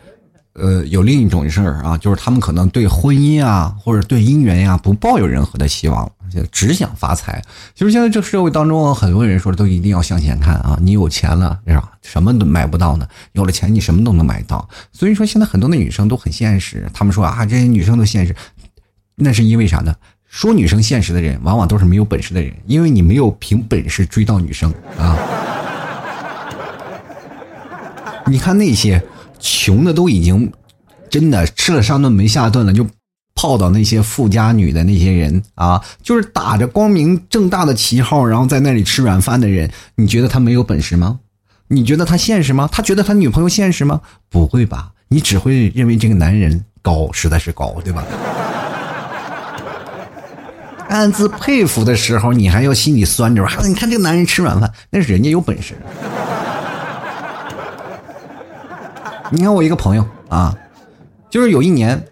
[0.53, 7.43] 呃，有另一种事儿啊，就是他们可能对婚姻啊或者对姻缘呀不抱有任何的希望，就只想发财。
[7.75, 11.93] 其实现在这社会当中，很多人说都一定要向前看啊，你有钱了是吧？
[12.03, 13.07] 什么都买不到呢？
[13.33, 14.69] 有了钱，你什么都能买到。
[14.93, 18.35] 所以说，现在很多的女生都很现实，他们说啊，这些女生都现实。
[19.19, 19.95] 那是因为啥呢？
[20.29, 25.19] 说女生现实的人，往往都是没有本事的人，因为你没有凭本事追到女生啊。
[28.27, 29.03] 你看那些
[29.41, 30.53] 穷的都已经
[31.09, 32.87] 真的吃了上顿没下顿了，就
[33.35, 41.21] 泡到那些富家女的那些人啊，就是打着光明正大的旗号，然后在那里吃软饭的人，你觉得他没有本事吗？
[41.69, 42.69] 你觉得他现实吗？
[42.71, 44.03] 他觉得他女朋友现实吗？
[44.29, 44.93] 不会吧？
[45.09, 48.05] 你只会认为这个男人高，实在是高，对吧？
[50.89, 53.47] 暗自佩服的时候，你还要心里酸着。
[53.67, 55.75] 你看这个男人吃软饭，那是人家有本事。
[59.31, 60.57] 你看我一个朋友啊，
[61.29, 62.03] 就是有一年，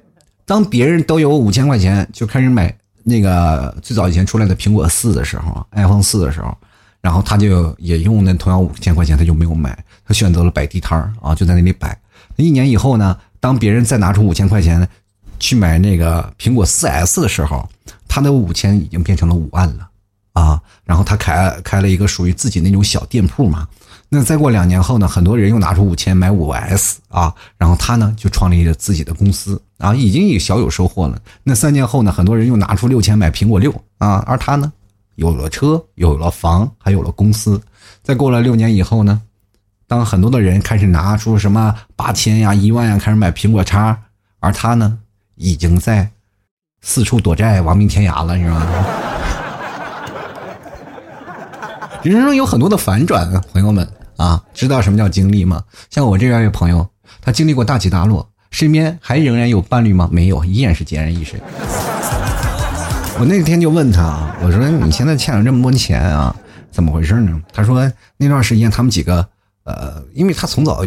[0.44, 6.54] 当别人都有五千块钱就开始买那个最早以前出来的苹果四的时候，iPhone 四的时候，
[7.00, 11.98] 然后他就也用那同样五千块钱，他就没有买，他选择了摆地摊啊，就在那里摆。
[12.36, 14.86] 一年以后呢，当别人再拿出五千块钱
[15.38, 17.66] 去买那个苹果四 S 的时候。
[18.16, 19.86] 他的五千已经变成了五万了，
[20.32, 23.68] 啊，然后他开开了一个属于自己那种小店铺嘛。
[24.08, 31.20] 那再过两年后呢，很多人又拿出五千买五 S 啊，然后他呢就创立了自己的公司啊，已经也小有收获了。
[31.42, 34.72] 那三年后呢，很多人又拿出六千买苹果六啊，而他呢，
[35.16, 37.60] 有了车，有了房，还有了公司。
[38.02, 39.20] 再过了六年以后呢，
[39.86, 44.04] 当很多的人开始拿出什么八千呀、一万呀开始买苹果叉，
[44.40, 45.00] 而他呢，
[45.34, 46.10] 已经在。
[46.82, 48.66] 四处躲债，亡命天涯了，你知道吗？
[52.02, 55.60] 人生有很多的反转，朋友们啊，知道什么叫经历吗？
[55.90, 56.88] 像我这样一个朋友，
[57.20, 60.08] 他经历过大起大落，身边还仍然有伴侣吗？
[60.12, 61.40] 没有，依然是孑然一身。
[63.18, 66.36] 我那天就问他，我说你现在欠了这么多钱啊，
[66.70, 67.40] 怎么回事呢？
[67.52, 69.26] 他说那段时间他们几个，
[69.64, 70.84] 呃，因为他从早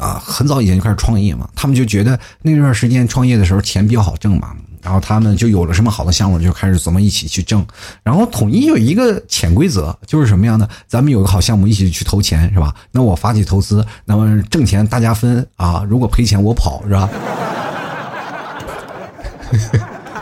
[0.00, 7.66] 啊很早以前就开始创业嘛，他们就觉得那段时间创业的时候钱比较好挣嘛，然后他们就有了什么好的项目就开始怎么一起去挣，
[8.02, 10.68] 然后统一有一个潜规则，就是什么样的？
[10.86, 12.74] 咱们有个好项目一起去投钱是吧？
[12.92, 17.08] 那我发起投资，那么挣钱大家分啊， 如果赔钱我跑是吧？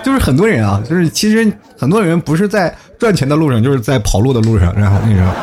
[0.05, 4.75] 就是很多人啊，就是其实很多人不是在赚钱的路上，就是在跑路的路上。
[4.75, 5.35] 然后那个，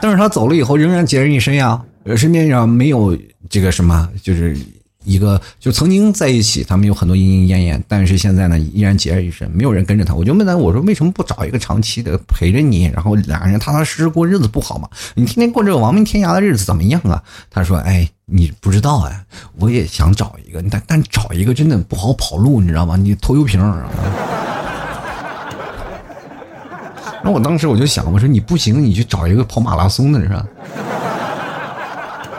[0.00, 1.80] 但是他走了以后仍然孑然一身呀，
[2.16, 3.16] 身边上没有
[3.48, 4.56] 这个什么，就是
[5.04, 10.14] 一个就曾经在一起，他们有很多莺莺燕燕，但是现在呢依然孑然一身，没有人跟着他。
[10.14, 14.88] 我就问他，我说为什么不找一个长期的陪着你，然后两个人踏踏实实过日子不好吗？
[15.14, 17.22] 你天天过这个亡命天涯的日子怎么样啊？
[17.50, 18.08] 他说，哎。
[18.26, 19.12] 你不知道啊，
[19.58, 22.96] 我也想找一个，但但找一个真的不好跑路，你知道吗？
[22.96, 23.60] 你拖油瓶。
[27.22, 30.46] 那我当时我就想，我说你不行，你去找一个跑马拉松的，是吧？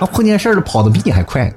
[0.01, 1.53] 那碰见事儿跑的比你还快。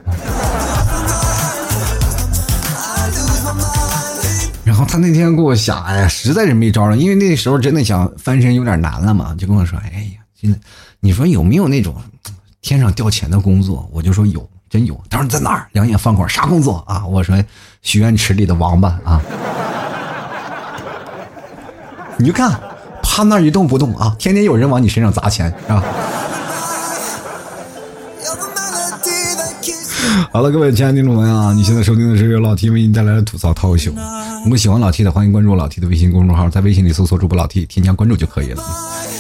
[4.69, 10.59] 然后他那天给我想，哎呀，实在是没招了，因为那时候真的想翻身有点难了嘛，就跟我说，哎呀，现在
[11.01, 11.95] 你说有没有那种？
[12.61, 15.01] 天上掉钱的工作，我就说有，真有。
[15.09, 15.67] 他说在哪儿？
[15.73, 17.07] 两眼放光，啥工作啊？
[17.07, 17.43] 我说
[17.81, 19.23] 许愿池里的王八啊！
[22.19, 22.61] 你就看，
[23.03, 25.83] 趴那一动不动啊，天天有人往你身上砸钱，是吧？
[30.38, 33.90] 好了，各位亲爱的听众朋友啊，你现在收听的是由老 T 为你带来的吐槽涛秀。
[34.44, 38.62] 如果喜欢老 T 的，欢迎关注老 T 的微信公众号，在微信里搜索主播老 T，添加关注就可以了。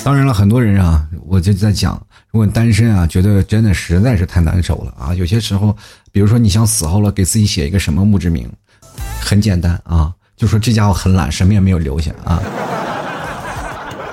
[0.04, 2.00] 当然了，很多人啊，我就在讲，
[2.30, 5.12] 如果单身啊，觉得真的实在是太难受了啊。
[5.12, 5.76] 有些时候，
[6.12, 8.48] 比如说你想死后了，给自己写一个什么墓志铭，
[9.20, 12.40] 很简单啊，就说这家伙很懒，什么也没有留下啊。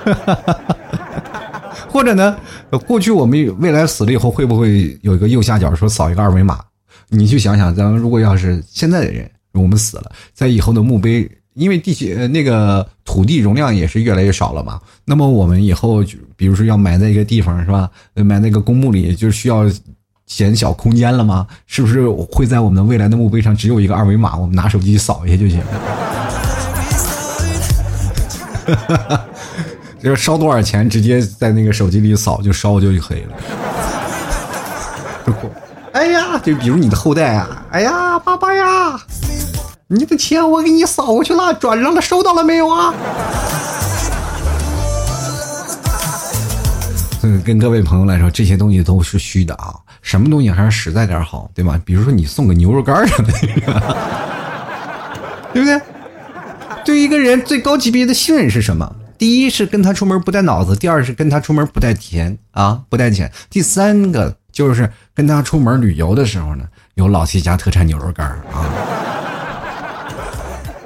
[1.88, 2.36] 或者呢，
[2.84, 6.58] 过去我们未来死了以后，会不会有一个右下角说扫一个二维码？
[7.08, 11.30] 你去想想，咱们如果要是现在的人，我们死了，在以后的墓碑。
[11.54, 16.04] 因为地呃那个土地容量也是越来越少了嘛，那么我们以后
[16.36, 17.90] 比如说要埋在一个地方是吧？
[18.14, 19.64] 埋那个公墓里就需要
[20.26, 21.46] 减小空间了吗？
[21.66, 25.62] 是不是会在我们的未来的墓碑上只有一个二维码，我们拿手机扫一下就行？
[30.02, 33.32] 就是烧多少钱，直接在那个手机里扫就烧就可以了。
[35.96, 39.00] 哎呀，就比如你的后代啊，哎呀，爸爸呀。
[39.88, 42.92] 你的钱我给你扫过去了，转让了，收到了没有啊？
[47.22, 49.74] 嗯，跟各位朋友来说，这些东西都是虚的啊。
[50.02, 51.80] 什么东西还是实在点好，对吧？
[51.82, 53.38] 比如说你送个牛肉干什么的，
[55.54, 55.80] 对不对？
[56.84, 58.94] 对一个人最高级别的信任是什么？
[59.16, 63.32] 第一是跟他出门不带脑子，第二是跟他出门不带钱啊，不带钱。
[63.48, 66.64] 第三个就是跟他出门旅游的时候呢，
[66.94, 68.64] 有老七家特产牛肉干啊。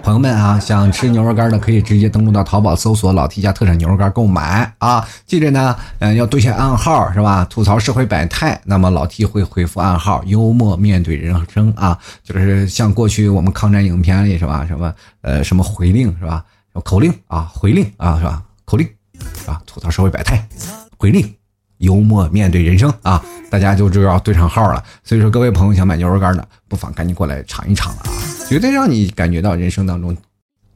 [0.03, 5.07] 朋友们啊，想吃牛肉干的可以直接登录到淘宝搜索“老 T 家特产牛肉干”购买啊！
[5.25, 7.47] 记着呢，嗯，要对下暗号是吧？
[7.49, 11.97] 吐槽社会百态，那么老 T 会回复暗号，幽默面对人生啊！
[12.25, 14.67] 就是像过去我们抗战影片里是吧？
[14.67, 16.45] 什么呃什么回令是吧？
[16.83, 18.43] 口令啊，回令啊是吧？
[18.65, 18.89] 口令
[19.47, 20.45] 啊，吐槽社会百态，
[20.99, 21.33] 回令，
[21.81, 23.23] 幽默面对人生啊！
[23.51, 24.83] 大家就知道对上号了。
[25.05, 28.11] 所以说，各位朋友想买牛肉干的，不妨赶紧过来尝一尝了啊！
[28.49, 30.17] 绝对让你感觉到人生当中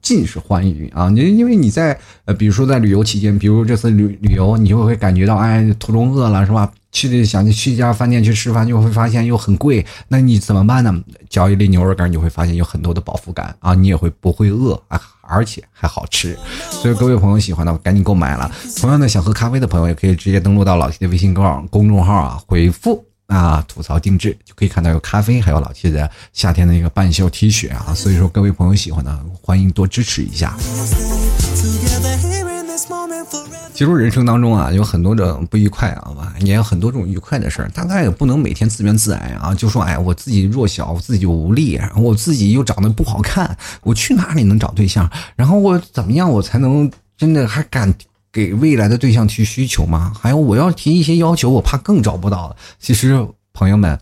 [0.03, 1.09] 尽是欢愉啊！
[1.09, 6.71] 你因为你在呃，比如说在旅游期间，比如这次旅旅游，你就会感觉到哎，途中饿了是吧？
[6.93, 10.95] 去想去一家饭店去吃饭，就会发现又很贵，那你怎么办呢？
[11.29, 15.01] 嚼一粒牛肉干，你会发现有很多的饱腹感啊，你也会不会饿啊？
[15.29, 16.39] 而且还好吃。
[16.71, 18.51] 所以各位朋友喜欢的赶紧购买了。
[18.77, 23.05] 同样的，想喝咖啡的朋友也可以直接登录到老 T 的微信公号公众号啊，回复。
[23.27, 30.55] 啊，吐槽定制就可以看到有咖啡，还有老七的夏天的一个半袖 T 恤啊，所以说各位朋友喜欢的，欢迎多支持一下。
[33.73, 45.11] 其实人生当中啊，有很多种不愉快啊，吧，也有很多种愉快的事儿，大概也不能每天自怨自艾啊，就说哎，我自己弱小，我自己无力，我自己又长得不好看，我去哪里能找对象？
[45.37, 47.93] 然后我怎么样，我才能真的还敢？
[48.33, 50.13] 给未来的对象提需求吗？
[50.21, 52.57] 还有我要提一些要求，我怕更找不到。
[52.81, 53.97] 其实朋友们，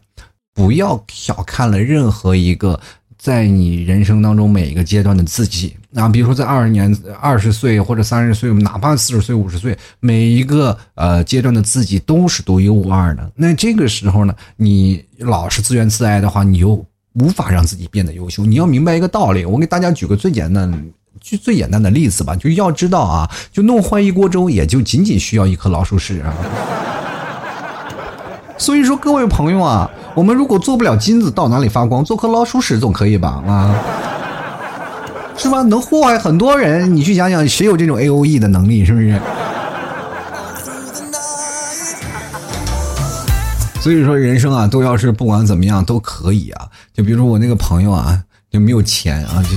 [0.54, 2.80] 不要小看了任何一个
[3.18, 13.30] 在你人生当中每一个阶段的自己啊，比如说在二十年、二十岁或者三十岁，哪怕四十岁、五十岁，每一个呃阶段的自己都是独一无二的。
[13.34, 16.84] 那这个时候呢，你老是自怨自艾的话，你就
[17.14, 18.44] 无法让自己变得优秀。
[18.46, 20.72] 你要明白一个道理，我给大家举个最简单、
[21.20, 26.32] 就最简单的例子吧，就要知道啊，就弄坏一锅粥，也就仅仅需要一颗老鼠屎啊。
[28.56, 32.04] 所以说，各位朋友啊，我们如果做不了金子，到哪里发光？
[32.04, 33.42] 做颗老鼠屎总可以吧？
[33.46, 33.76] 啊，
[35.36, 35.62] 是吧？
[35.62, 38.84] 能祸害很多人，你去想想，谁有这种 A O E 的能力？
[38.84, 39.20] 是不是？
[43.80, 46.68] 所以说，人生啊，都要是不管怎么样都可以啊。
[46.94, 49.42] 就比如说我那个朋友啊，就没有钱啊。
[49.42, 49.56] 就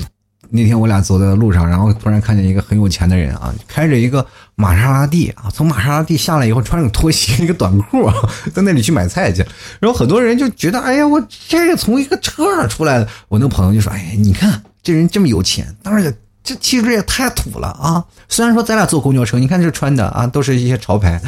[0.49, 8.15] 那天我俩走在路上，然后突然看见一个很有钱的人啊，开着一个玛莎拉蒂啊，从玛莎拉蒂下来以后，穿着拖鞋一个短裤啊，
[8.51, 9.45] 在那里去买菜去。
[9.79, 13.07] 然后很多人就觉得，哎呀，我这个从一个车上出来的。
[13.27, 18.05] 我那朋友就说，哎，你看这人这么有钱，当然这气质也太土了啊。
[18.29, 21.19] 虽然说咱俩坐公交车，你看这穿的啊，都是一些潮牌。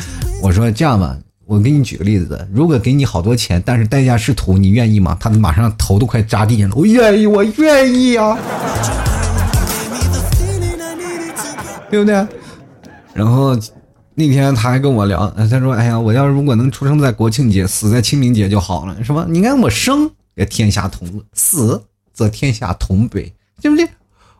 [0.43, 1.17] 我说这样吧。
[1.47, 5.17] 我给你举个例子，如果给你好多钱，但是代价是土，你愿意吗？
[5.19, 6.75] 他马上头都快扎地上了。
[6.75, 8.37] 我愿意，我愿意啊，
[11.89, 12.27] 对不对？
[13.13, 13.57] 然后
[14.13, 19.25] 那天他还跟我聊，他说：“哎呀，我要是如果能出生在国庆节，死在清明节就好了，是吧？
[19.27, 21.81] 你看我生也天下同乐，死
[22.13, 23.87] 则天下同悲，对不对？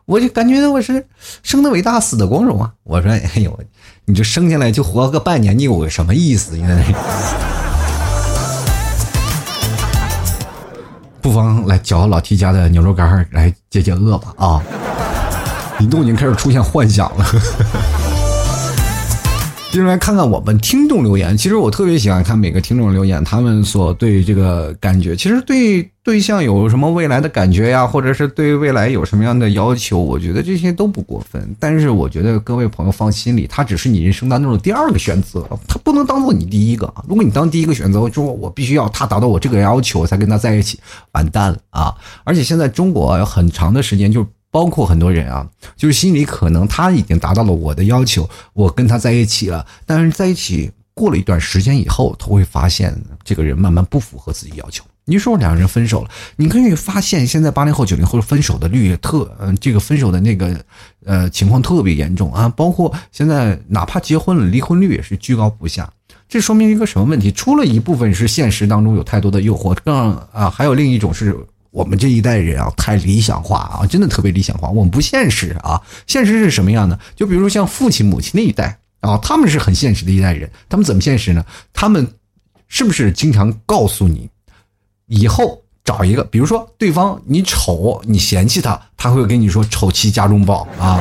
[0.04, 1.06] 我就感觉我是
[1.42, 2.72] 生的伟大，死的光荣啊！
[2.84, 3.58] 我说：哎呦。”
[4.06, 6.56] 你这生下来就活个半年，你有个什么意思？
[6.56, 6.82] 你在
[11.20, 14.62] 不妨来嚼老 T 家的牛肉干来解解饿吧啊！
[15.78, 17.26] 你都已经开始出现幻想了。
[19.70, 21.36] 接下来看看我们听众留言。
[21.36, 31.54] 其实我特别喜欢看每个听众留言，他们所对这个感觉，其实对对象有什么未来的感觉呀，或者是对未来有什么样的要求，我觉得这些都不过分。
[31.60, 36.92] 但是我觉得各位朋友放心里，他只是你人生当中的第二个选择，他不能当做你第一个。
[37.06, 40.80] 如果你当第一个选择，说我必须要他达到我这个要求才跟他在一起，
[41.12, 41.94] 完蛋了啊！
[42.24, 44.26] 而且现在中国有很长的时间就。
[44.50, 45.46] 包括很多人啊，
[45.76, 54.82] 就是心里可能他已经达到了我的要求，我跟他在一起了，但是在一起过了一段时间以后，他会发现这个人慢慢不符合自己要求。
[55.04, 60.58] 你说两个人分手了，你可以发现现在八零后、九零后分手的率特，嗯，这个分手的那个
[61.04, 62.48] 呃情况特别严重啊。
[62.48, 65.90] 包括现在哪怕结婚了，离婚率也是居高不下。
[66.28, 67.30] 这说明一个什么问题？
[67.32, 71.36] 除了一部分是现实当中有太多的诱惑，更啊，还有另一种是。
[71.70, 74.68] 我们这一代人啊，太理想化啊，真的特别理想化。
[74.70, 76.98] 我们不现实啊，现实是什么样的？
[77.14, 80.50] 就比如像父亲、母亲那一代啊，他们是很现实的一代人。
[80.68, 81.44] 他们怎么现实呢？
[81.72, 82.10] 他们
[82.68, 84.28] 是不是经常告诉你，
[85.06, 90.98] 以后找一个，比如说对方你丑，你嫌弃他，他会跟你说“丑妻家中宝”啊。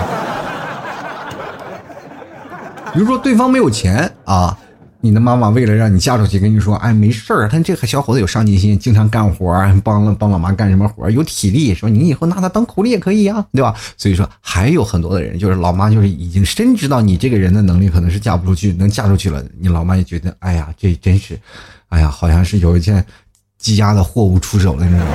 [2.93, 4.57] 比如说对方没有钱啊。
[5.02, 21.39] 你的妈妈为了让你嫁出去，跟你说：“哎，没事儿，他这个小伙子有上进心，经常干活，帮了帮老妈干什么活，有体力，说你以后拿他当苦力也可以呀，对吧？”所以说，还有很多的人，就是老妈就是已经深知到你这个人的能力可能是嫁不出去，能嫁出去了，你老妈也觉得：“哎呀，这真是，
[21.89, 23.06] 哎呀，好像是有一件
[23.58, 25.08] 积压的货物出手了那种。”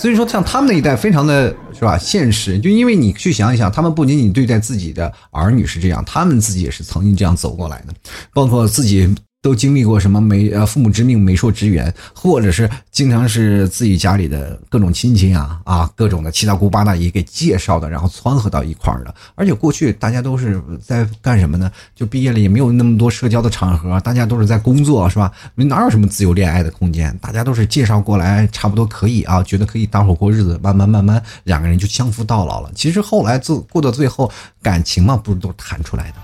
[0.00, 1.98] 所以说，像他们那一代，非常的是吧？
[1.98, 7.92] 现实，就因为你去想一想，他们不仅仅对待自己的儿女是这样，他们自己也是曾经这样走过来的，
[8.32, 9.14] 包括自己。
[9.42, 19.14] 都经历过什么媒呃父母之命媒妁之言，或者是经常是自己家里的各种亲戚啊啊各种的七大姑八大姨给介绍的，然后撮合到一块儿的。
[19.34, 21.72] 而且过去大家都是在干什么呢？
[21.94, 25.32] 就毕业了也没有那么多社交的场合，大家都是在工作是吧？
[25.54, 27.16] 哪有什么自由恋爱的空间？
[27.22, 32.70] 大家都是介绍过来，差不多可以啊，觉得可以搭伙过日子，慢慢慢慢两个人就相夫到老了。
[32.74, 34.30] 其实后来做过到最后，
[34.60, 36.16] 感情嘛不是都谈出来的。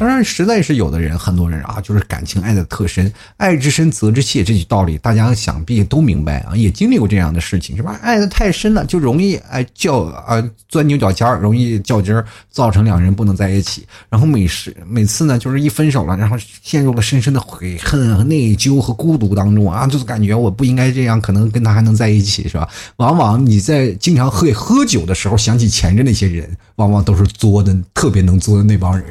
[0.00, 8.00] 当然，实在是有的人，很多人啊，就是感情爱的特深，爱之深责之切，这句道理大家想必都明白啊，也经历过这样的事情，是吧？
[8.00, 13.86] 爱的太深了，就容易爱较啊钻牛角尖儿，容易较劲儿，造成两人不能在一起。
[14.08, 22.66] 然后每时每次呢，就是一分手了，然后陷入了深深的悔恨和内疚和孤独当中啊，就是感觉我不应该这样，可能跟他还能在一起，是吧？
[22.96, 29.06] 往往你在经常喝喝酒的时候想起前任那些人，往往都是作的特别能作的那帮人，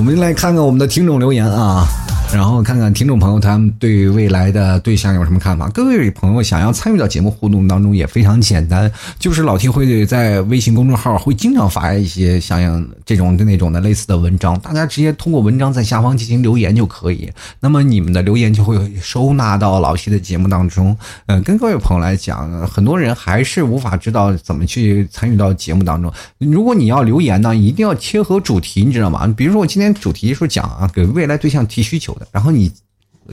[0.00, 0.02] 我。
[0.02, 2.09] 们来看看我们的听众留言啊。
[2.32, 5.68] 然后看看听众朋友他们对未来的对象有什么看法？
[5.70, 17.28] 各位朋友想要参与到节目互动当中也非常简单，就是老听会在微信公众号会经常发一些像这种的那种的类似的文章，大家直接通过文章在下方进行留言就可以。
[17.58, 20.96] 那么你们的留言就会收纳到老 T 的节目当中。
[21.26, 26.12] 嗯，跟各位朋友来讲，很多人还是无法知道怎么去参与到节目当中。
[26.38, 29.26] 如果你要留言呢，一定要切合主题，你知道吗？
[29.36, 32.16] 比如说我今天主题是讲啊，给未来对象提需求。
[32.30, 32.72] 然后你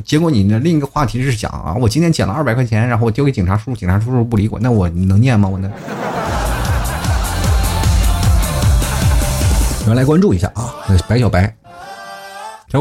[0.05, 5.49] 结果你的另一个话题是讲啊，我今天捡了二百块钱，然后我丢给警察叔叔，警察叔叔不理我，那我能念吗？
[5.49, 5.71] 我能？
[9.87, 10.73] 原来关注一下啊，
[11.07, 11.55] 白小白。：“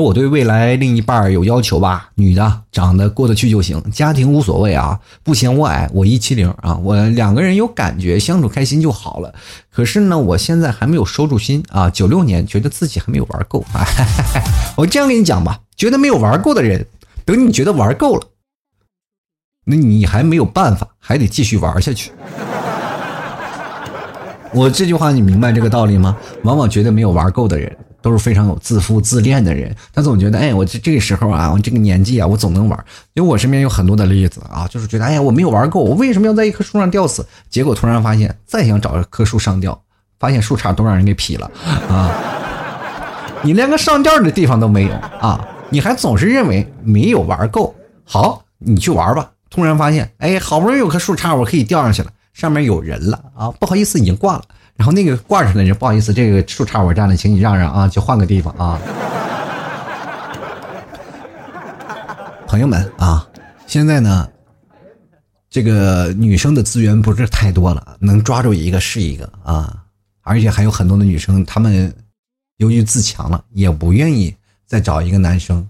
[0.01, 9.33] 我对未来另一半有要求吧，女的长得过得去就行，家庭无所谓啊，不嫌我矮，我一七零啊，我两个人有感觉，相处开心就好了。
[9.71, 13.87] 可是呢，我现在还没有收住心啊，九六年觉得自己还没有玩够啊。
[14.77, 16.87] 我这样跟你讲吧，觉得没有玩够的人，
[17.25, 18.23] 等你觉得玩够了，
[19.65, 22.11] 那你还没有办法，还得继续玩下去。
[24.53, 26.17] 我这句话你明白这个道理吗？
[26.43, 32.85] 往往觉得没有玩够的人。”都是非常有自负自恋的人，他总觉得，哎，我这这个时候啊，我这个年纪啊，我总能玩。
[33.15, 37.27] 因为我身边有很多的例子啊，就是觉得，哎呀，我没有玩够，我为什么要在一棵树上吊死？
[37.49, 39.81] 结果突然发现，再想找一棵树上吊，
[40.19, 41.51] 发现树杈都让人给劈了
[41.89, 42.11] 啊！
[43.43, 45.47] 你连个上吊的地方都没有啊！
[45.69, 47.75] 你还总是认为没有玩够，
[48.05, 49.31] 好，你去玩吧。
[49.51, 53.51] 突然发现，哎，好不容易有棵树杈，我可以吊上去了，上面有人了啊！
[53.59, 54.43] 不好意思，已经挂了。
[54.77, 58.79] 然后那个挂上的人，不好意思，这个树杈我占了，请你让让啊，就换个地方啊。
[62.47, 63.27] 朋友们啊，
[63.67, 64.29] 现在呢，
[65.49, 69.83] 这个女生的资源不是太多了，能抓住一个是一个啊，
[70.21, 71.95] 而且还有很多的女生，她们
[72.59, 75.67] 由于自强了，也不愿意再找一个男生。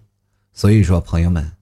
[0.53, 1.53] 所以说，朋友们，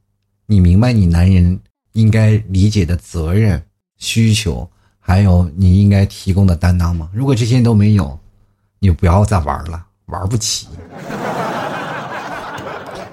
[0.47, 1.61] 你明白你男人
[1.93, 3.63] 应该理解的责任
[3.99, 4.71] 需求。
[5.07, 7.11] 还有你应该提供的担当吗？
[7.13, 8.19] 如果这些都没有，
[8.79, 10.67] 你不要再玩了，玩不起。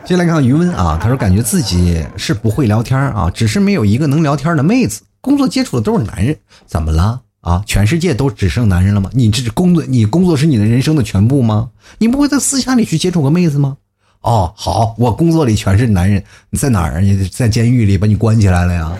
[0.05, 5.01] 接来看余温啊，他说感觉自己是不会聊天啊，只是没有一个能聊天的妹子。
[5.19, 7.61] 工作接触的都是男人，怎么了啊？
[7.65, 9.09] 全世界都只剩男人了吗？
[9.13, 11.71] 你这工作，你工作是你的人生的全部吗？
[11.97, 13.75] 你不会在私下里去接触个妹子吗？
[14.21, 17.01] 哦，好，我工作里全是男人，你在哪儿？
[17.01, 18.91] 你在监狱里把你关起来了呀？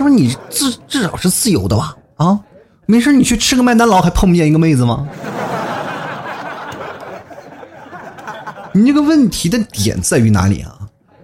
[0.00, 1.94] 是不你至至少是自由的吧？
[2.16, 2.40] 啊，
[2.86, 5.06] 没事你去吃个麦当劳还碰不见一个妹子吗？
[8.72, 10.74] 你这个问题的点在于哪里啊？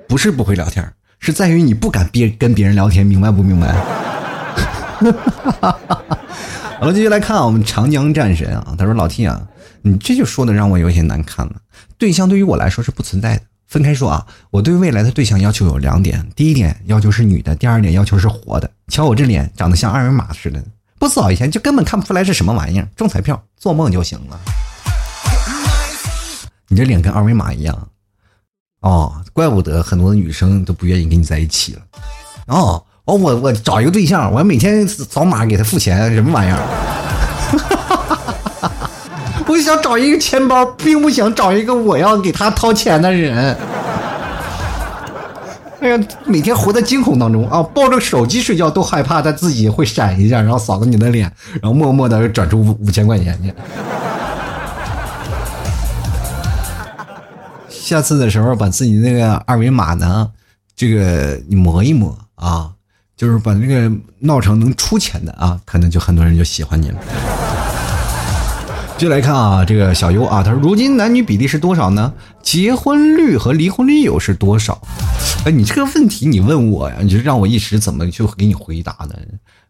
[0.06, 0.86] 不是不会聊天，
[1.20, 3.74] 是在于你不敢别跟别人聊天，明白不明白？
[6.78, 9.40] 好了，继续来看啊，我们长江战神啊，他说老 T 啊，
[9.80, 11.52] 你这就说的让我有些难看了。
[11.96, 13.42] 对象对于我来说是不存在的。
[13.66, 18.70] 分开说啊，我对未来的对象要求有两点：第一点要求是女的，第二点要求是活的。
[18.88, 20.62] 瞧我这脸长得像二维码似的，
[20.98, 22.88] 不扫一下就根本看不出来是什么玩意儿。
[22.96, 24.40] 中彩票做梦就行了。
[26.68, 27.88] 你这脸跟二维码一样，
[28.80, 31.82] 哦，怪不得很多女生都不愿意跟你在一起了。
[32.46, 36.58] 哦哦，我我找一个对象，我每天扫码给他付钱，什么玩意儿？
[39.46, 43.56] 我想找一个钱包，并不想找一个我要给他掏钱的人。
[45.78, 47.62] 哎呀，每天活在惊恐当中啊！
[47.62, 51.30] 抱着手机睡觉都害怕他自己会闪一下，然后扫个你的脸，
[51.62, 53.52] 然后默默的转出五五千块钱去。
[57.68, 60.28] 下次的时候，把自己那个二维码呢，
[60.74, 62.70] 这个你磨一磨啊，
[63.16, 66.96] 就是把那个闹成能出钱的啊，可能就很多人就喜欢你了。
[68.98, 72.10] 就来看啊，这个小优啊，他说：“如今男女比例是多少呢？
[72.42, 74.80] 结婚率和离婚率又是多少？”
[75.44, 79.14] 哎，你这个问题你问我呀，你就让我一时怎么就给你回答呢？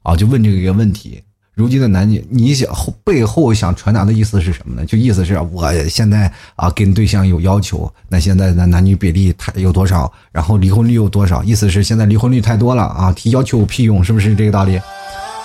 [0.05, 1.21] 啊，就问这个一个问题。
[1.55, 4.87] 如今的男女，你想后背后想传达的意思是什么呢？
[4.87, 10.11] 就意思是我现在啊跟对象有要求，那现在的男女比例太有多少？
[10.31, 11.43] 然后离婚率有多少？
[11.43, 14.05] 意思是现在离婚率太多了啊，提要求有屁用？
[14.05, 14.81] 是不是这个道理？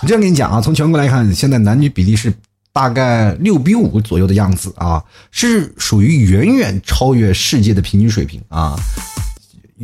[0.01, 2.31] 我这样跟你讲啊，从全国来看，现在男女比例是。
[2.73, 8.75] 大概六比五左右的样子啊，是属于远远超越世界的平均水平啊。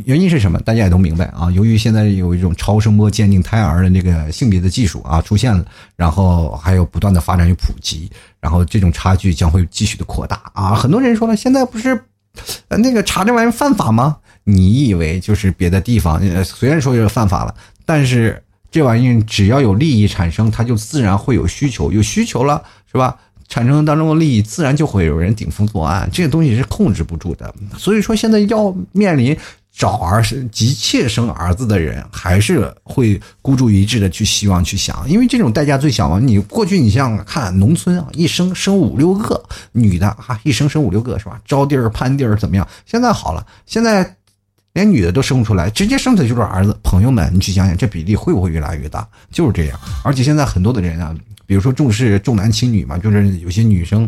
[0.04, 0.60] 原因是什么？
[0.60, 1.50] 大家也都明白啊。
[1.50, 5.64] 由于现在有一种超声波鉴定胎儿的那个性别的技术啊出现了，
[5.96, 8.08] 然后还有不断的发展与普及，
[8.40, 10.72] 然后这种差距将会继续的扩大啊。
[10.72, 12.00] 很多人说了，现在不是
[12.68, 14.16] 那个查这玩意儿犯法吗？
[14.44, 17.52] 你以为就是别的地方呃虽然说是犯法了，
[17.84, 22.62] 但是这玩意儿只要有利益产生，它就自然会有需求，有需求了。
[22.90, 23.14] 是吧？
[23.48, 27.54] 产生当中的利益，自然就会有人顶风作案，这个东西是控制不住的。
[27.76, 29.36] 所以说，现在要面临
[29.70, 36.18] 找儿生、急切生儿子的人，还是会孤注一掷的去希望去想，因为这种代价最小嘛。
[36.18, 39.42] 你过去你像看农村啊，一生生五六个
[39.72, 41.38] 女的啊，一生生五六个是吧？
[41.44, 42.66] 招娣儿攀娣儿怎么样？
[42.86, 44.16] 现在好了，现在
[44.78, 46.78] 连女的都生不出来，直接生的就是儿子。
[46.84, 49.04] 朋友们，你去想想，这比例会不会越来越大？
[49.28, 49.80] 就是这样。
[50.04, 51.12] 而且现在很多的人啊。
[51.48, 54.06] 比如说重视重男轻女嘛，就是有些女生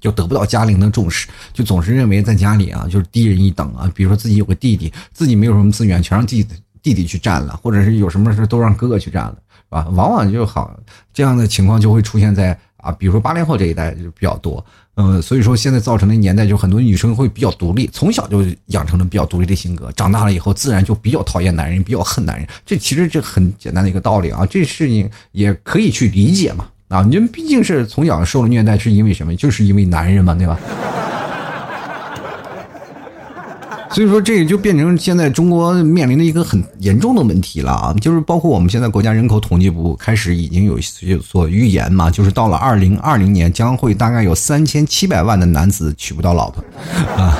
[0.00, 3.88] 就得不到家庭的重视，就总是认为在家里啊就是低人一等啊。
[3.94, 6.44] 比如说自己有个弟弟，自己没有什么资源，全让弟
[6.82, 9.86] 弟弟去占了，或者是有什么事都让哥哥去占了，是吧？
[9.92, 10.76] 往往就好
[11.14, 14.64] 这样的情况就会出现在啊，比如说八零后这一代就比较多。
[15.00, 22.44] 嗯，所以说现在造成的年代就很多女生会比较独立，从小就养成了比较独立的性格，长大了以后自然就比较讨厌男人，比较恨男人。
[22.66, 26.66] 这其实这很简单的一个道理啊，这事情也可以去理解嘛。
[26.88, 29.36] 啊，你们毕竟是从小受了虐待，是因为什么？
[29.36, 30.58] 就是因为男人嘛，对吧？
[33.90, 37.92] 所以说，这个就变成现在中国面临的一个很严重的问题了啊！
[38.00, 40.78] 就是包括我们现在国家人口统计部开始已经有
[41.20, 46.62] 所预言嘛，就是到了二零二零年，将会大概有三千七百万的男子娶不到老婆
[47.16, 47.34] 啊！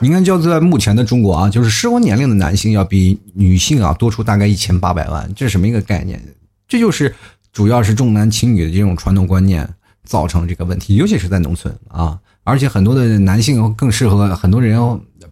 [0.00, 6.22] 你看，就在目前的中国啊，就是适婚年龄的男性要比女性啊多出大概一千八百万，这是什么一个概念？
[6.68, 7.12] 这就是
[7.52, 9.68] 主要是重男轻女的这种传统观念
[10.04, 12.18] 造成这个问题，尤其是在农村啊。
[12.48, 14.80] 而且很多的男性更适合很多人，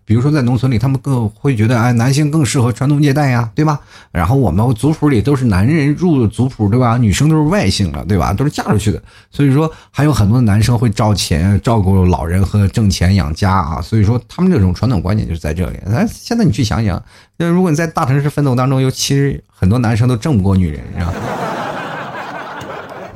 [0.04, 3.80] 比如说在农村里，他们更会觉得，哎，男性更适合传宗接代呀，对吧？
[4.12, 6.98] 然后我们族谱里都是男人入族谱，对吧？
[6.98, 8.34] 女生都是外姓了，对吧？
[8.34, 9.02] 都是嫁出去的。
[9.30, 13.80] 所以说，还有很多男生会照钱照顾老人和挣钱养家啊。
[13.80, 15.78] 所以说，他们这种传统观念就是在这里。
[15.90, 17.02] 哎，现在你去想想，
[17.38, 21.12] 那如果你在大城市奋斗当中，尤其是很多男生都挣不过女人，是吧？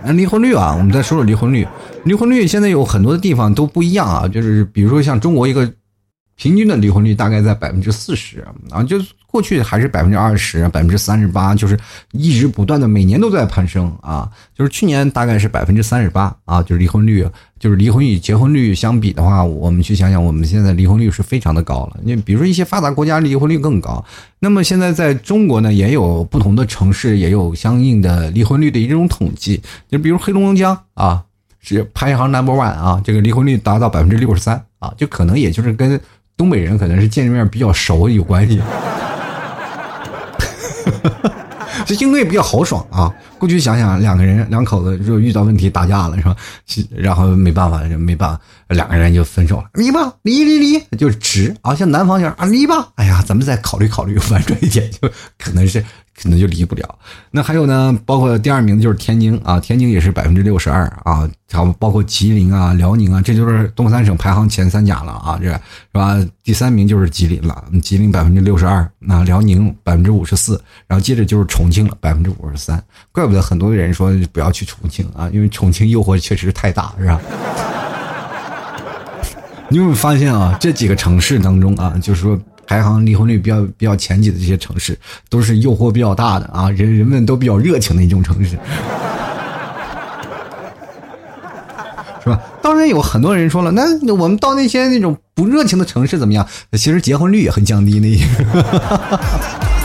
[0.05, 1.67] 那离婚率啊，我们再说说离婚率。
[2.05, 5.71] 离婚率现在有很多的地方都不一样啊，就是比如说像中国一个
[6.37, 8.99] 平均的离婚率大概在百分之四十啊，就
[9.31, 11.79] 过去还是百分之二十、百分之三十八，就是
[12.13, 14.29] 一直不断的每年都在攀升啊。
[14.55, 17.27] 就是去年大概是百分之三十八啊，就是离婚率，
[17.59, 21.97] 就是离婚与结婚率相比的话，我们去想想，我们现在离婚率是非常的高了。
[22.03, 24.05] 你比如说一些发达国家离婚率更高，
[24.39, 31.23] 那么现在在中国呢，也有不同的城市也有相应的离婚率的一种统计，就比如黑龙江啊。
[31.63, 36.01] 是排行 number one 啊，这个离婚率达到百分之六十三啊，就可能也就是跟
[36.35, 38.59] 东北人可能是见面比较熟有关系，
[41.87, 43.13] 这应该也比较豪爽啊。
[43.39, 46.37] 过去想想，两个人两口子如果遇到问题打架了是吧？
[46.95, 51.75] 然后没办法，没办法，两个人就分手了，离吧，离离离，就直啊。
[51.75, 55.85] 像南方人啊，离吧，哎呀，咱们再考虑考虑，婉转一点，就可能是。
[56.23, 56.99] 可能就离不了。
[57.31, 65.59] 那还有呢，包括第二名就是天津啊，天津也是百分之六十二啊，还包括吉林啊、辽宁啊，这就是东三省排行前三甲了啊，这是
[65.93, 66.17] 吧？
[66.43, 72.83] 第三名就是吉林了，吉林百分之六十二，那辽宁百分之五十四，然后接着就是重庆了，百分之五十三。
[73.13, 77.21] 怪不得很多人说不要去重庆啊，因为重庆诱惑确实太大，是吧？
[79.71, 80.57] 你有没有发现啊？
[80.61, 82.39] 这几个城市当中啊，就是说。
[82.67, 84.99] 排行离婚率比较比较前几的这些城市，
[85.29, 88.51] 都是诱惑比较大的啊，人人们都比较热情的一种城市，
[92.23, 92.41] 是吧？
[92.63, 93.83] 当然有很多人说了，那
[94.15, 96.47] 我们到那些那种不热情的城市怎么样？
[96.73, 98.09] 其实结婚率也很降低那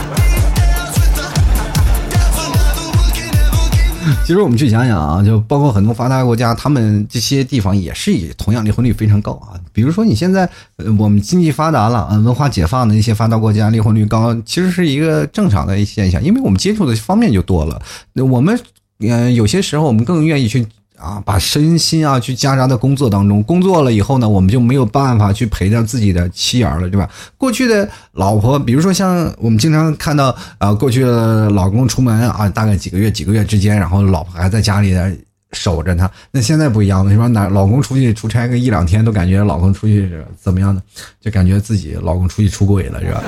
[4.24, 9.58] 其实我们去想想啊，就包括很多发达国家，他们这些地方也是以同样离婚率非常高啊。
[9.72, 17.80] 比如说你现在，呃，我们经济发达了，嗯，文化解放的一些发达国家，离婚率高，其实是一个正常的现象，因为我们接触的方面就多了。
[18.14, 18.58] 我们，
[19.00, 20.66] 嗯，有些时候我们更愿意去。
[20.98, 27.08] 啊，把身心啊去夹杂在工作当中，工作了以后呢，我们就没有办法去陪着自己的妻儿了，对吧？
[27.36, 34.94] 过去的老婆，比如说像我们经常看到，啊，过去的老公出门啊，大概几个月、几个月之间，然后老婆还在家里
[35.52, 36.10] 守着他。
[36.30, 37.26] 那现在不一样了，是吧？
[37.26, 40.82] 男老公出去出差个一两天，都感觉老公出去怎么样的，
[41.20, 43.22] 就感觉自己老公出去出轨了，是吧？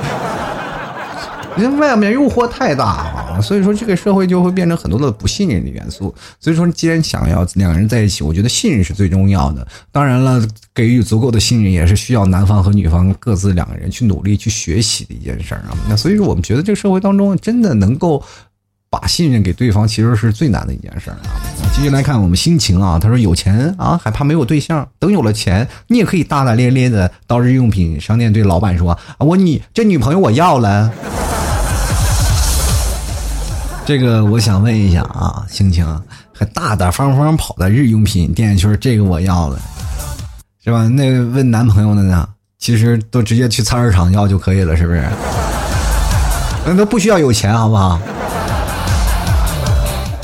[1.59, 6.13] 因为外面诱惑太大啊，所以说这个社会就会变成很多的不信任的元素。
[6.39, 9.67] 所以说，既然想要两个人在一起，我觉得信任是最重要的。
[9.91, 10.41] 当然了，
[10.73, 15.77] 给予足够的信任也是需要男方和女方各自两个人去努力去学习的一件事儿啊。
[15.89, 18.23] 那所以说，我们觉得这个社会当中真的能够
[18.89, 21.35] 把信任给对方，其实是最难的一件事儿啊。
[21.75, 24.87] 继续来看我们心情啊，他说有钱啊，还怕没有对象？
[24.97, 30.91] 等有了钱，你也可以大大咧咧的到日用品商店对老板说啊，我你这女朋友我要了。
[33.89, 35.83] 这个我想问一下啊，青青
[36.31, 39.59] 还大大方方跑到日用品店去，这个我要了，
[40.63, 40.87] 是吧？
[40.87, 42.29] 那问男朋友的呢？
[42.59, 45.03] 其实都直接去菜市场要就可以了，是不是？
[46.67, 47.99] 那都不需要有钱，好不好？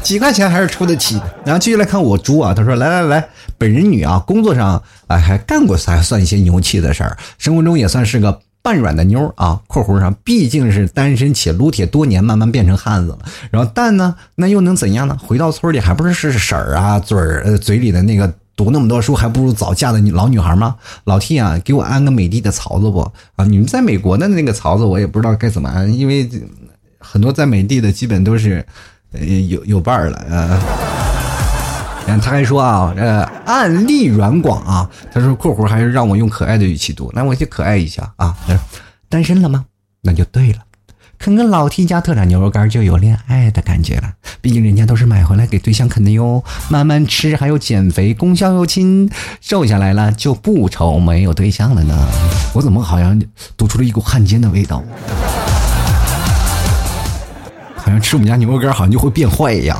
[0.03, 1.20] 几块钱还是出得起。
[1.43, 13.20] 然后继续来看我猪啊，他说：“来来来，本人女啊，工作上哎还干过还算一些牛气的事儿，生活中也算是个。”半软的妞啊，括弧上毕竟是单身且撸铁多年，慢慢变成汉子了。
[13.51, 15.16] 然后蛋呢，那又能怎样呢？
[15.22, 20.78] 回到村里还不是是婶儿啊，嘴儿呃嘴里的那个读那么多书，还不如早嫁的老女孩吗？
[21.03, 23.01] 老 T 啊，给我安个美的的槽子不
[23.36, 23.45] 啊？
[23.45, 26.28] 你们在美国的那个槽子，我也不知道该怎么安，因为
[26.97, 28.66] 很多在美的的基本都是
[29.47, 30.59] 有有伴儿了啊。
[32.06, 38.36] 他还说啊，呃，案例软广啊，他说括弧还是让我用可爱的语气读，那我就可爱一下啊。
[39.10, 39.66] 单身了吗？
[40.01, 40.60] 那就对了，
[41.18, 44.12] 啃个老 T 家特产牛肉干就有恋爱的感觉了。
[44.41, 49.10] 毕竟人家都是买回来给对象啃的哟，慢慢吃还有减肥功效又亲，
[49.41, 51.95] 瘦下来了就不愁没有对象了呢。
[52.53, 53.20] 我怎么好像
[53.58, 54.84] 读出了一股汉奸的味道？
[57.76, 59.78] 好像吃我们家牛肉干好像就会变坏一样。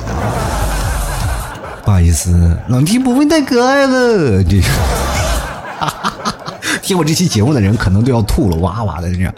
[1.86, 4.44] 不好意思，老 T 不会太可爱了。
[4.44, 4.60] 这
[6.82, 9.34] 听我这期节目的人可能都要吐了，哇哇的这样。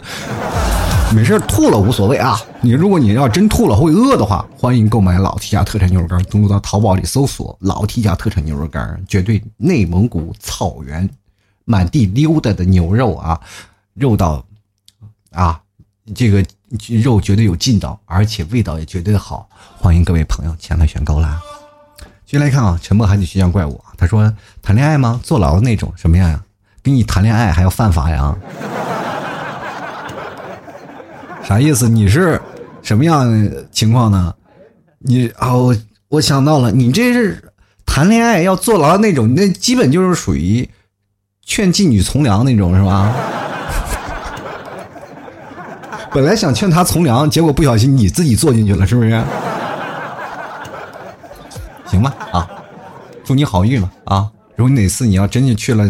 [1.14, 2.40] 没事，吐了无所谓啊。
[2.62, 11.08] 你如果你要真吐了会饿的话，欢迎购买老 T 家特产牛肉干，登录到淘宝里搜索“老 T 家特产牛肉干”，绝对内蒙古草原
[11.66, 13.38] 满地溜达的牛肉啊，
[13.94, 14.44] 肉到
[15.32, 15.60] 啊，
[16.14, 16.44] 这个
[17.02, 19.48] 肉绝对有劲道，而且味道也绝对好。
[19.78, 21.40] 欢迎各位朋友前来选购啦。
[22.30, 23.82] 继续来看啊，沉默还得需要怪我。
[23.96, 25.18] 他说：“谈恋爱吗？
[25.22, 26.38] 坐牢的那种什么样呀？
[26.82, 28.36] 跟你谈恋爱还要犯法呀？
[31.42, 31.88] 啥意思？
[31.88, 32.38] 你是
[32.82, 34.34] 什么样情况呢？
[34.98, 35.52] 你啊，
[36.08, 37.42] 我想到了，你这是
[37.86, 40.68] 谈恋爱要坐牢那种，那基本就是属于
[41.46, 43.10] 劝妓女从良那种，是吧？
[46.12, 49.18] 本来想劝她从良，结果不小心你自己坐进去了，是不是？”
[51.90, 52.48] 行吧，啊，
[53.24, 54.30] 祝你好运吧，啊！
[54.56, 55.88] 如果你哪次你要真的去了，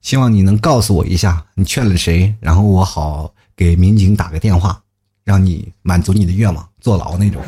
[0.00, 4.80] 希望你能告诉我一下你劝了谁，然后我好给民警打个电话，
[5.24, 7.40] 让你满足你的愿望，坐牢那种。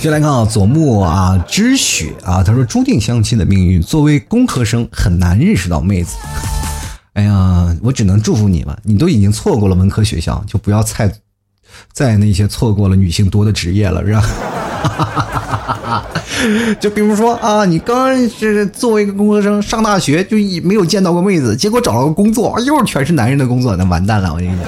[0.00, 6.16] 就来看啊，左木啊，知雪啊，他说注定相亲的命运，作为工科生很难认识到妹子。
[7.14, 11.12] 哎呀，我只能祝福你了，你都已经错过了文科学校，就不要再
[11.92, 16.04] 在那些错过了女性多的职业了，是吧啊？
[16.80, 24.66] 就比如说啊，你刚是作为一个工科生上大学，就没有见到过妹子，结果找了个工作，又是全是男人的工作，那完蛋了，我跟你讲。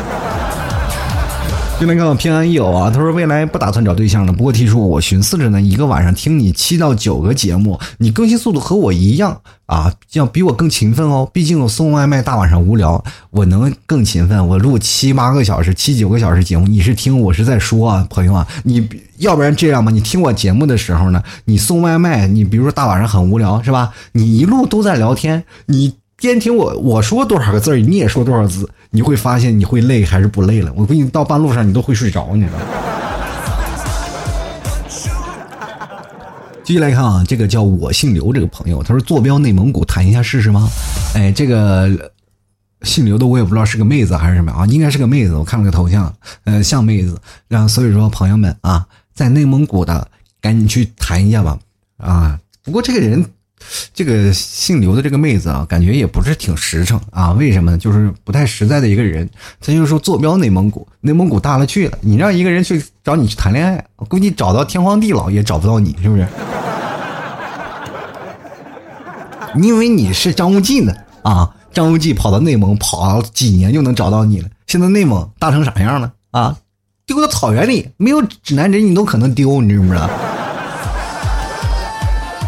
[1.78, 11.28] 就那个平安友啊，他说未来不打算找对象了，不过提出我寻思着呢，一个晚上听你七到九个节目，你更新速度和我一样啊，要比我更勤奋哦。
[11.34, 23.92] 毕竟我送外卖大晚上无聊，我能更勤奋，我录七八个小时、七九个小时节目，你是听我是在说啊，朋友啊，你要不然这样吧，你听我节目的时候呢，你送外卖，你比如说大晚上很无聊是吧？
[24.12, 25.92] 你一路都在聊天，你。
[26.26, 30.72] 边听我我说多少个字你也说多少字，你会发现你会累还是不累了。
[30.76, 32.64] 我估计到半路上你都会睡着，你知道吗？
[36.62, 40.68] 继续来看啊，这个叫我姓刘这个朋友，他说坐标内蒙古，谈一下试试吗？
[41.14, 42.10] 哎，这个
[42.82, 46.12] 姓刘的我也不知道是个妹子还是什么啊，应该是个妹子，我看了个头像，
[46.44, 47.16] 呃，像妹子。
[47.46, 50.08] 然后所以说朋友们啊，在内蒙古的
[50.40, 51.58] 赶紧去谈一下吧
[51.98, 52.38] 啊。
[52.64, 53.24] 不过这个人。
[53.94, 57.32] 这个姓刘的这个妹子啊，感觉也不是挺实诚啊？
[57.32, 57.78] 为什么呢？
[57.78, 59.28] 就是不太实在的一个人。
[59.60, 66.26] 他就是说坐标内蒙古，内蒙古大了去了，你让一个人去找你去谈恋爱，我估计找到天荒地老也找不到你，是不是？
[69.54, 70.94] 你以为你是张无忌呢？
[71.22, 74.48] 啊，张无忌跑到内蒙跑几年就能找到你了？
[74.66, 76.12] 现在内蒙大成啥样了？
[76.30, 76.56] 啊，
[77.06, 80.10] 丢到草原里，没有指南针你都可能丢，你知不知道？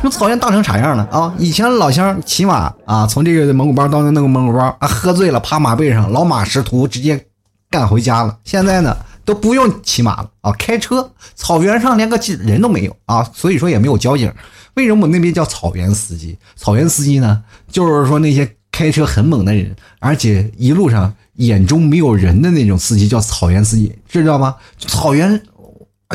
[0.00, 1.34] 那草原大成啥样了啊？
[1.38, 7.26] 以前老乡骑马啊，从这个蒙古包到那个蒙古包啊，喝醉了趴马背上，老马识途，直接
[7.68, 8.38] 干回家了。
[8.44, 14.32] 现在呢，都不用骑马了啊，开车，草原上连个人都没有啊，所以说也没有交警。
[14.74, 16.38] 为什么我那边叫草原司机？
[16.54, 24.54] 草原司机呢，就是说那些开车很猛的人，而且一路上眼中没有人的那种司机叫草原司机，知道吗？
[24.78, 25.42] 草原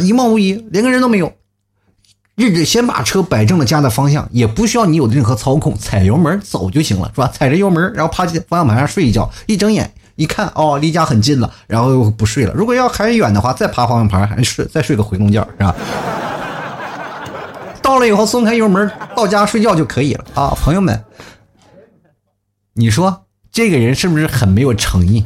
[0.01, 1.29] 一望无垠，连个人都没有。
[2.35, 7.27] 日子先把车摆正了家的方向，也不需要你有任何操控，踩油门走就行了，是吧？
[7.31, 12.53] 踩着油门，然后趴方向盘上睡一觉，一睁眼一看，哦，离家很近了，然后又不睡了。
[12.55, 15.75] 如果要还远的话，再趴方向盘，还睡，再睡个回笼觉，是吧？
[17.83, 21.03] 到了以后松开油门，到家睡觉就可以了啊，朋友们，
[22.73, 25.23] 你说这个人是不是很没有诚意？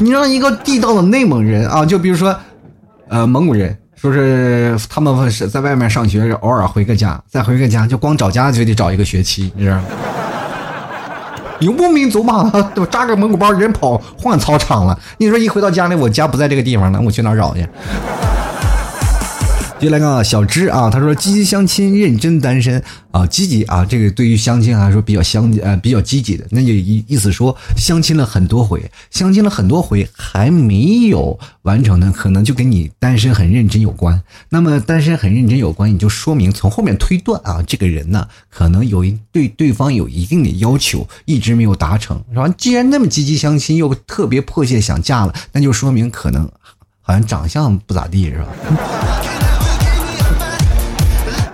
[0.00, 2.36] 你让一个地道的内蒙人啊，就比如说，
[3.08, 3.78] 呃，蒙古人。
[4.02, 9.84] 就是他们是在外面上学，偶尔回个家，再回个家，就光找家就得找一个学期，你知道吗？
[11.60, 12.50] 游牧民族嘛，
[12.90, 14.98] 扎个蒙古包，人跑换操场了。
[15.18, 17.64] 你说一回到家里，我家不在这个地方了，我去哪找去？
[19.82, 22.80] 接来个小芝啊，他说积极相亲，认真单身
[23.10, 34.22] 啊，积极啊，这个对于相亲来说比较相呃比较积极的，那就意意思说相亲了很多回，相亲了很多回还没有完成呢，可能就跟你单身很认真有关。
[34.50, 42.46] 那么单身很认真有关，你就说明从后面推断啊，这个人呢可能有一对对方有一定的要求，一直没有达成，是吧？
[42.56, 46.48] 既然那么积极相亲，又特别迫切想嫁了，那就说明可能
[47.00, 48.46] 好像长相不咋地，是吧？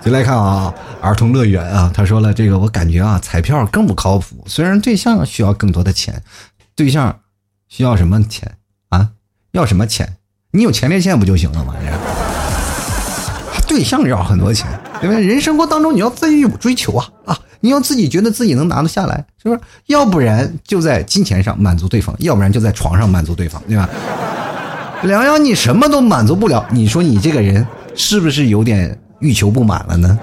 [0.09, 4.43] 来看啊，儿童乐园啊，他说了这个，我感觉啊，彩票更不靠谱。
[4.47, 6.21] 虽然对象需要更多的钱，
[6.75, 7.19] 对象
[7.67, 8.51] 需要什么钱
[8.89, 9.09] 啊？
[9.51, 10.15] 要什么钱？
[10.51, 11.75] 你有前列腺不就行了吗？
[13.67, 14.67] 对象要很多钱，
[14.99, 15.23] 对不对？
[15.23, 17.39] 人生活当中你要自己有追求啊啊！
[17.59, 19.61] 你要自己觉得自己能拿得下来，是不是？
[19.85, 23.87] 要不然就在金钱上满足对方，要不然就在床上满足对方，对吧？
[25.03, 28.99] 梁阳，你什么都满足不了，你说你这个人是不是有点？
[29.19, 30.17] 欲求不满了呢。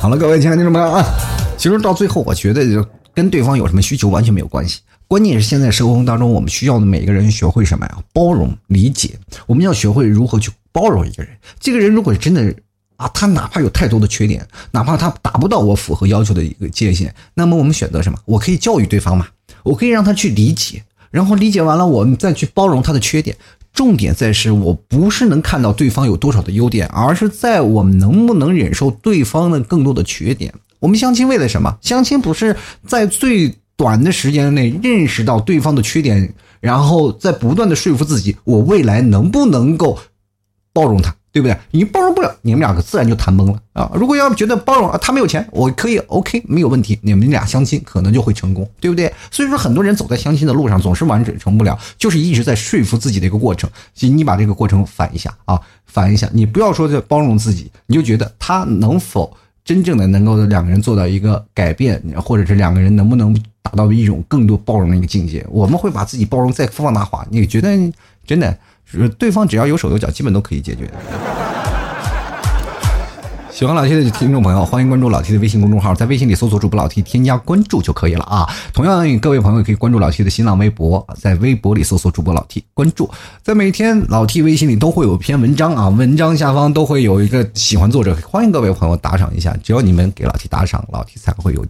[0.00, 1.04] 好了，各位亲爱的听众朋友啊，
[1.56, 4.80] 其实到最后，我觉得就跟对方有什么需求完全没有关系。
[5.08, 7.98] 关键是现在生活当中，我们需要的每个人学会什么呀？
[8.12, 9.18] 包容、理解。
[9.46, 11.32] 我们要学会如何去包容一个人。
[11.58, 12.54] 这个人如果真的
[12.96, 18.18] 啊，他哪怕有太多的缺点，哪怕他达不到我符合要求的一个界限，那么我们选择什么？
[18.24, 19.26] 我可以教育对方嘛？
[19.64, 23.36] 我可以让他去理解，然后理解完了，我们再去包容他的缺点。
[23.78, 30.52] 重点在是我不是能看到对方有多少的优点，而是在我们能不能忍受对方的更多的缺点。
[30.80, 31.78] 我们相亲为了什么？
[31.80, 32.56] 相亲不是
[32.88, 39.96] 在最短的时间内认识到对方的缺点，然后再不断的说服自己，我未来能不能够
[40.72, 41.14] 包容他。
[41.38, 41.56] 对不对？
[41.70, 43.88] 你包容不了，你们两个自然就谈崩了啊！
[43.94, 49.12] 如果要觉得包容啊，他没有钱，我可以 OK，没有问题，你们俩相亲可能就会成功，对不对？
[49.30, 53.70] 所以说，很多人走在相亲的路上总是完整成不了，就是一直在说服自己的一个过程。
[54.00, 59.32] 你把这个过程反一下啊，反一下，你不要说在包容自己，你就觉得他能否
[59.64, 63.32] 真正的能够两个人做到一个改变，或者是两个人能不能
[63.62, 65.46] 达到一种更多包容的一个境界？
[65.48, 67.70] 我们会把自己包容再放大化，你觉得
[68.26, 68.58] 真的？
[68.90, 70.90] 是对方只要有手有脚，基本都可以解决。
[73.50, 78.48] 喜欢老 T 的听众朋友，欢迎关注老 T 的微信公众号，在微信里搜索主播老 T，添加关注就可以了啊。
[78.72, 83.10] 同样，各位朋友可以关注老 T 的新浪微博，在微博里搜索主播老 T，关注。
[83.42, 89.56] 在每天老 T 微信里都会有一篇文章啊，文章下方都会有一个喜欢作者，欢迎各位朋友打赏一下。
[89.60, 91.66] 只要你们给老 T 打赏，老 T 才会有。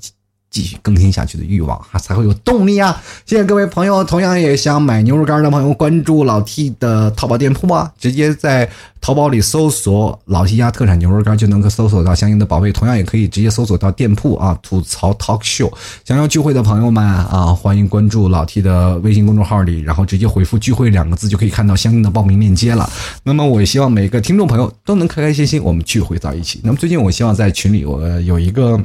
[0.50, 3.00] 继续更新下去的欲望哈，才会有动力啊！
[3.26, 8.68] 谢谢各位朋友，同样也想买牛肉干的朋友，关注老 T 的淘宝店铺啊，直接在
[9.00, 12.72] 淘宝里搜索“老 T 家特产牛肉干”就能够搜索到相应的宝贝。
[12.72, 15.70] 同样也可以直接搜索到店铺啊，吐槽 Talk Show。
[16.04, 22.88] 想要聚会的朋友们啊，欢迎关注老 T 的微信公众号里，然后直接回复“聚会”两个字，就可以看到相应的报名链接了。
[23.22, 26.60] 那么，我希望每个听众朋友都能开开心心，我们聚会在一起。
[26.64, 28.80] 那么，最近我希望在群里，我有一个。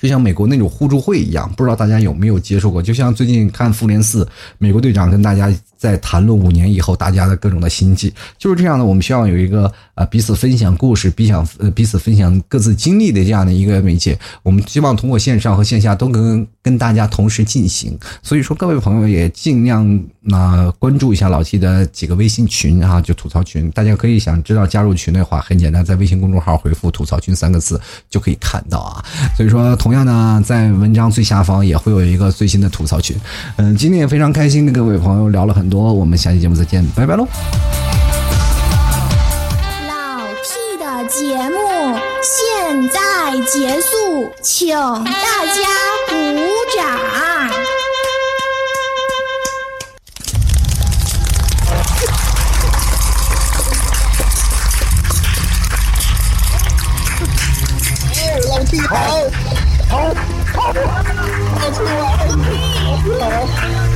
[0.00, 2.82] 就像美国那种互助会一样，不知道大家有没有接触过？
[2.82, 4.24] 就像最近看《复联四》，
[4.58, 5.52] 美国队长跟大家。
[5.80, 8.84] 在谈论五年以后大家的各种的心计，就是这样的。
[8.84, 14.18] 我们需要有一个啊彼此分享故事、彼此呃彼此分享各自经历的这样的一个媒介。
[14.42, 17.98] 我们希望通过线上和线下都跟跟大家同时进行。
[18.22, 19.98] 所以说，各位朋友也尽量
[20.30, 23.70] 啊关注一下老七的几个微信群啊，就吐槽群。
[23.70, 27.80] 大家可以想知道加入群的话，很简单，在微信公众号回复“吐槽群”三个字
[28.10, 29.02] 就可以看到啊。
[29.34, 33.16] 所以说，同样呢，在文章最下方也会有一个最新的吐槽群。
[33.56, 35.70] 嗯，今天也非常开心跟各位朋友聊了很。
[35.70, 37.24] 多，我们下期节目再见，拜拜喽！
[39.86, 41.56] 老 T 的节目
[42.20, 42.98] 现在
[43.46, 45.12] 结束，请大
[45.46, 45.62] 家
[46.08, 46.14] 鼓
[46.76, 46.98] 掌。
[58.48, 58.96] 老 T 好，
[59.90, 59.98] 好，
[60.54, 63.89] 好，老 T 好，好。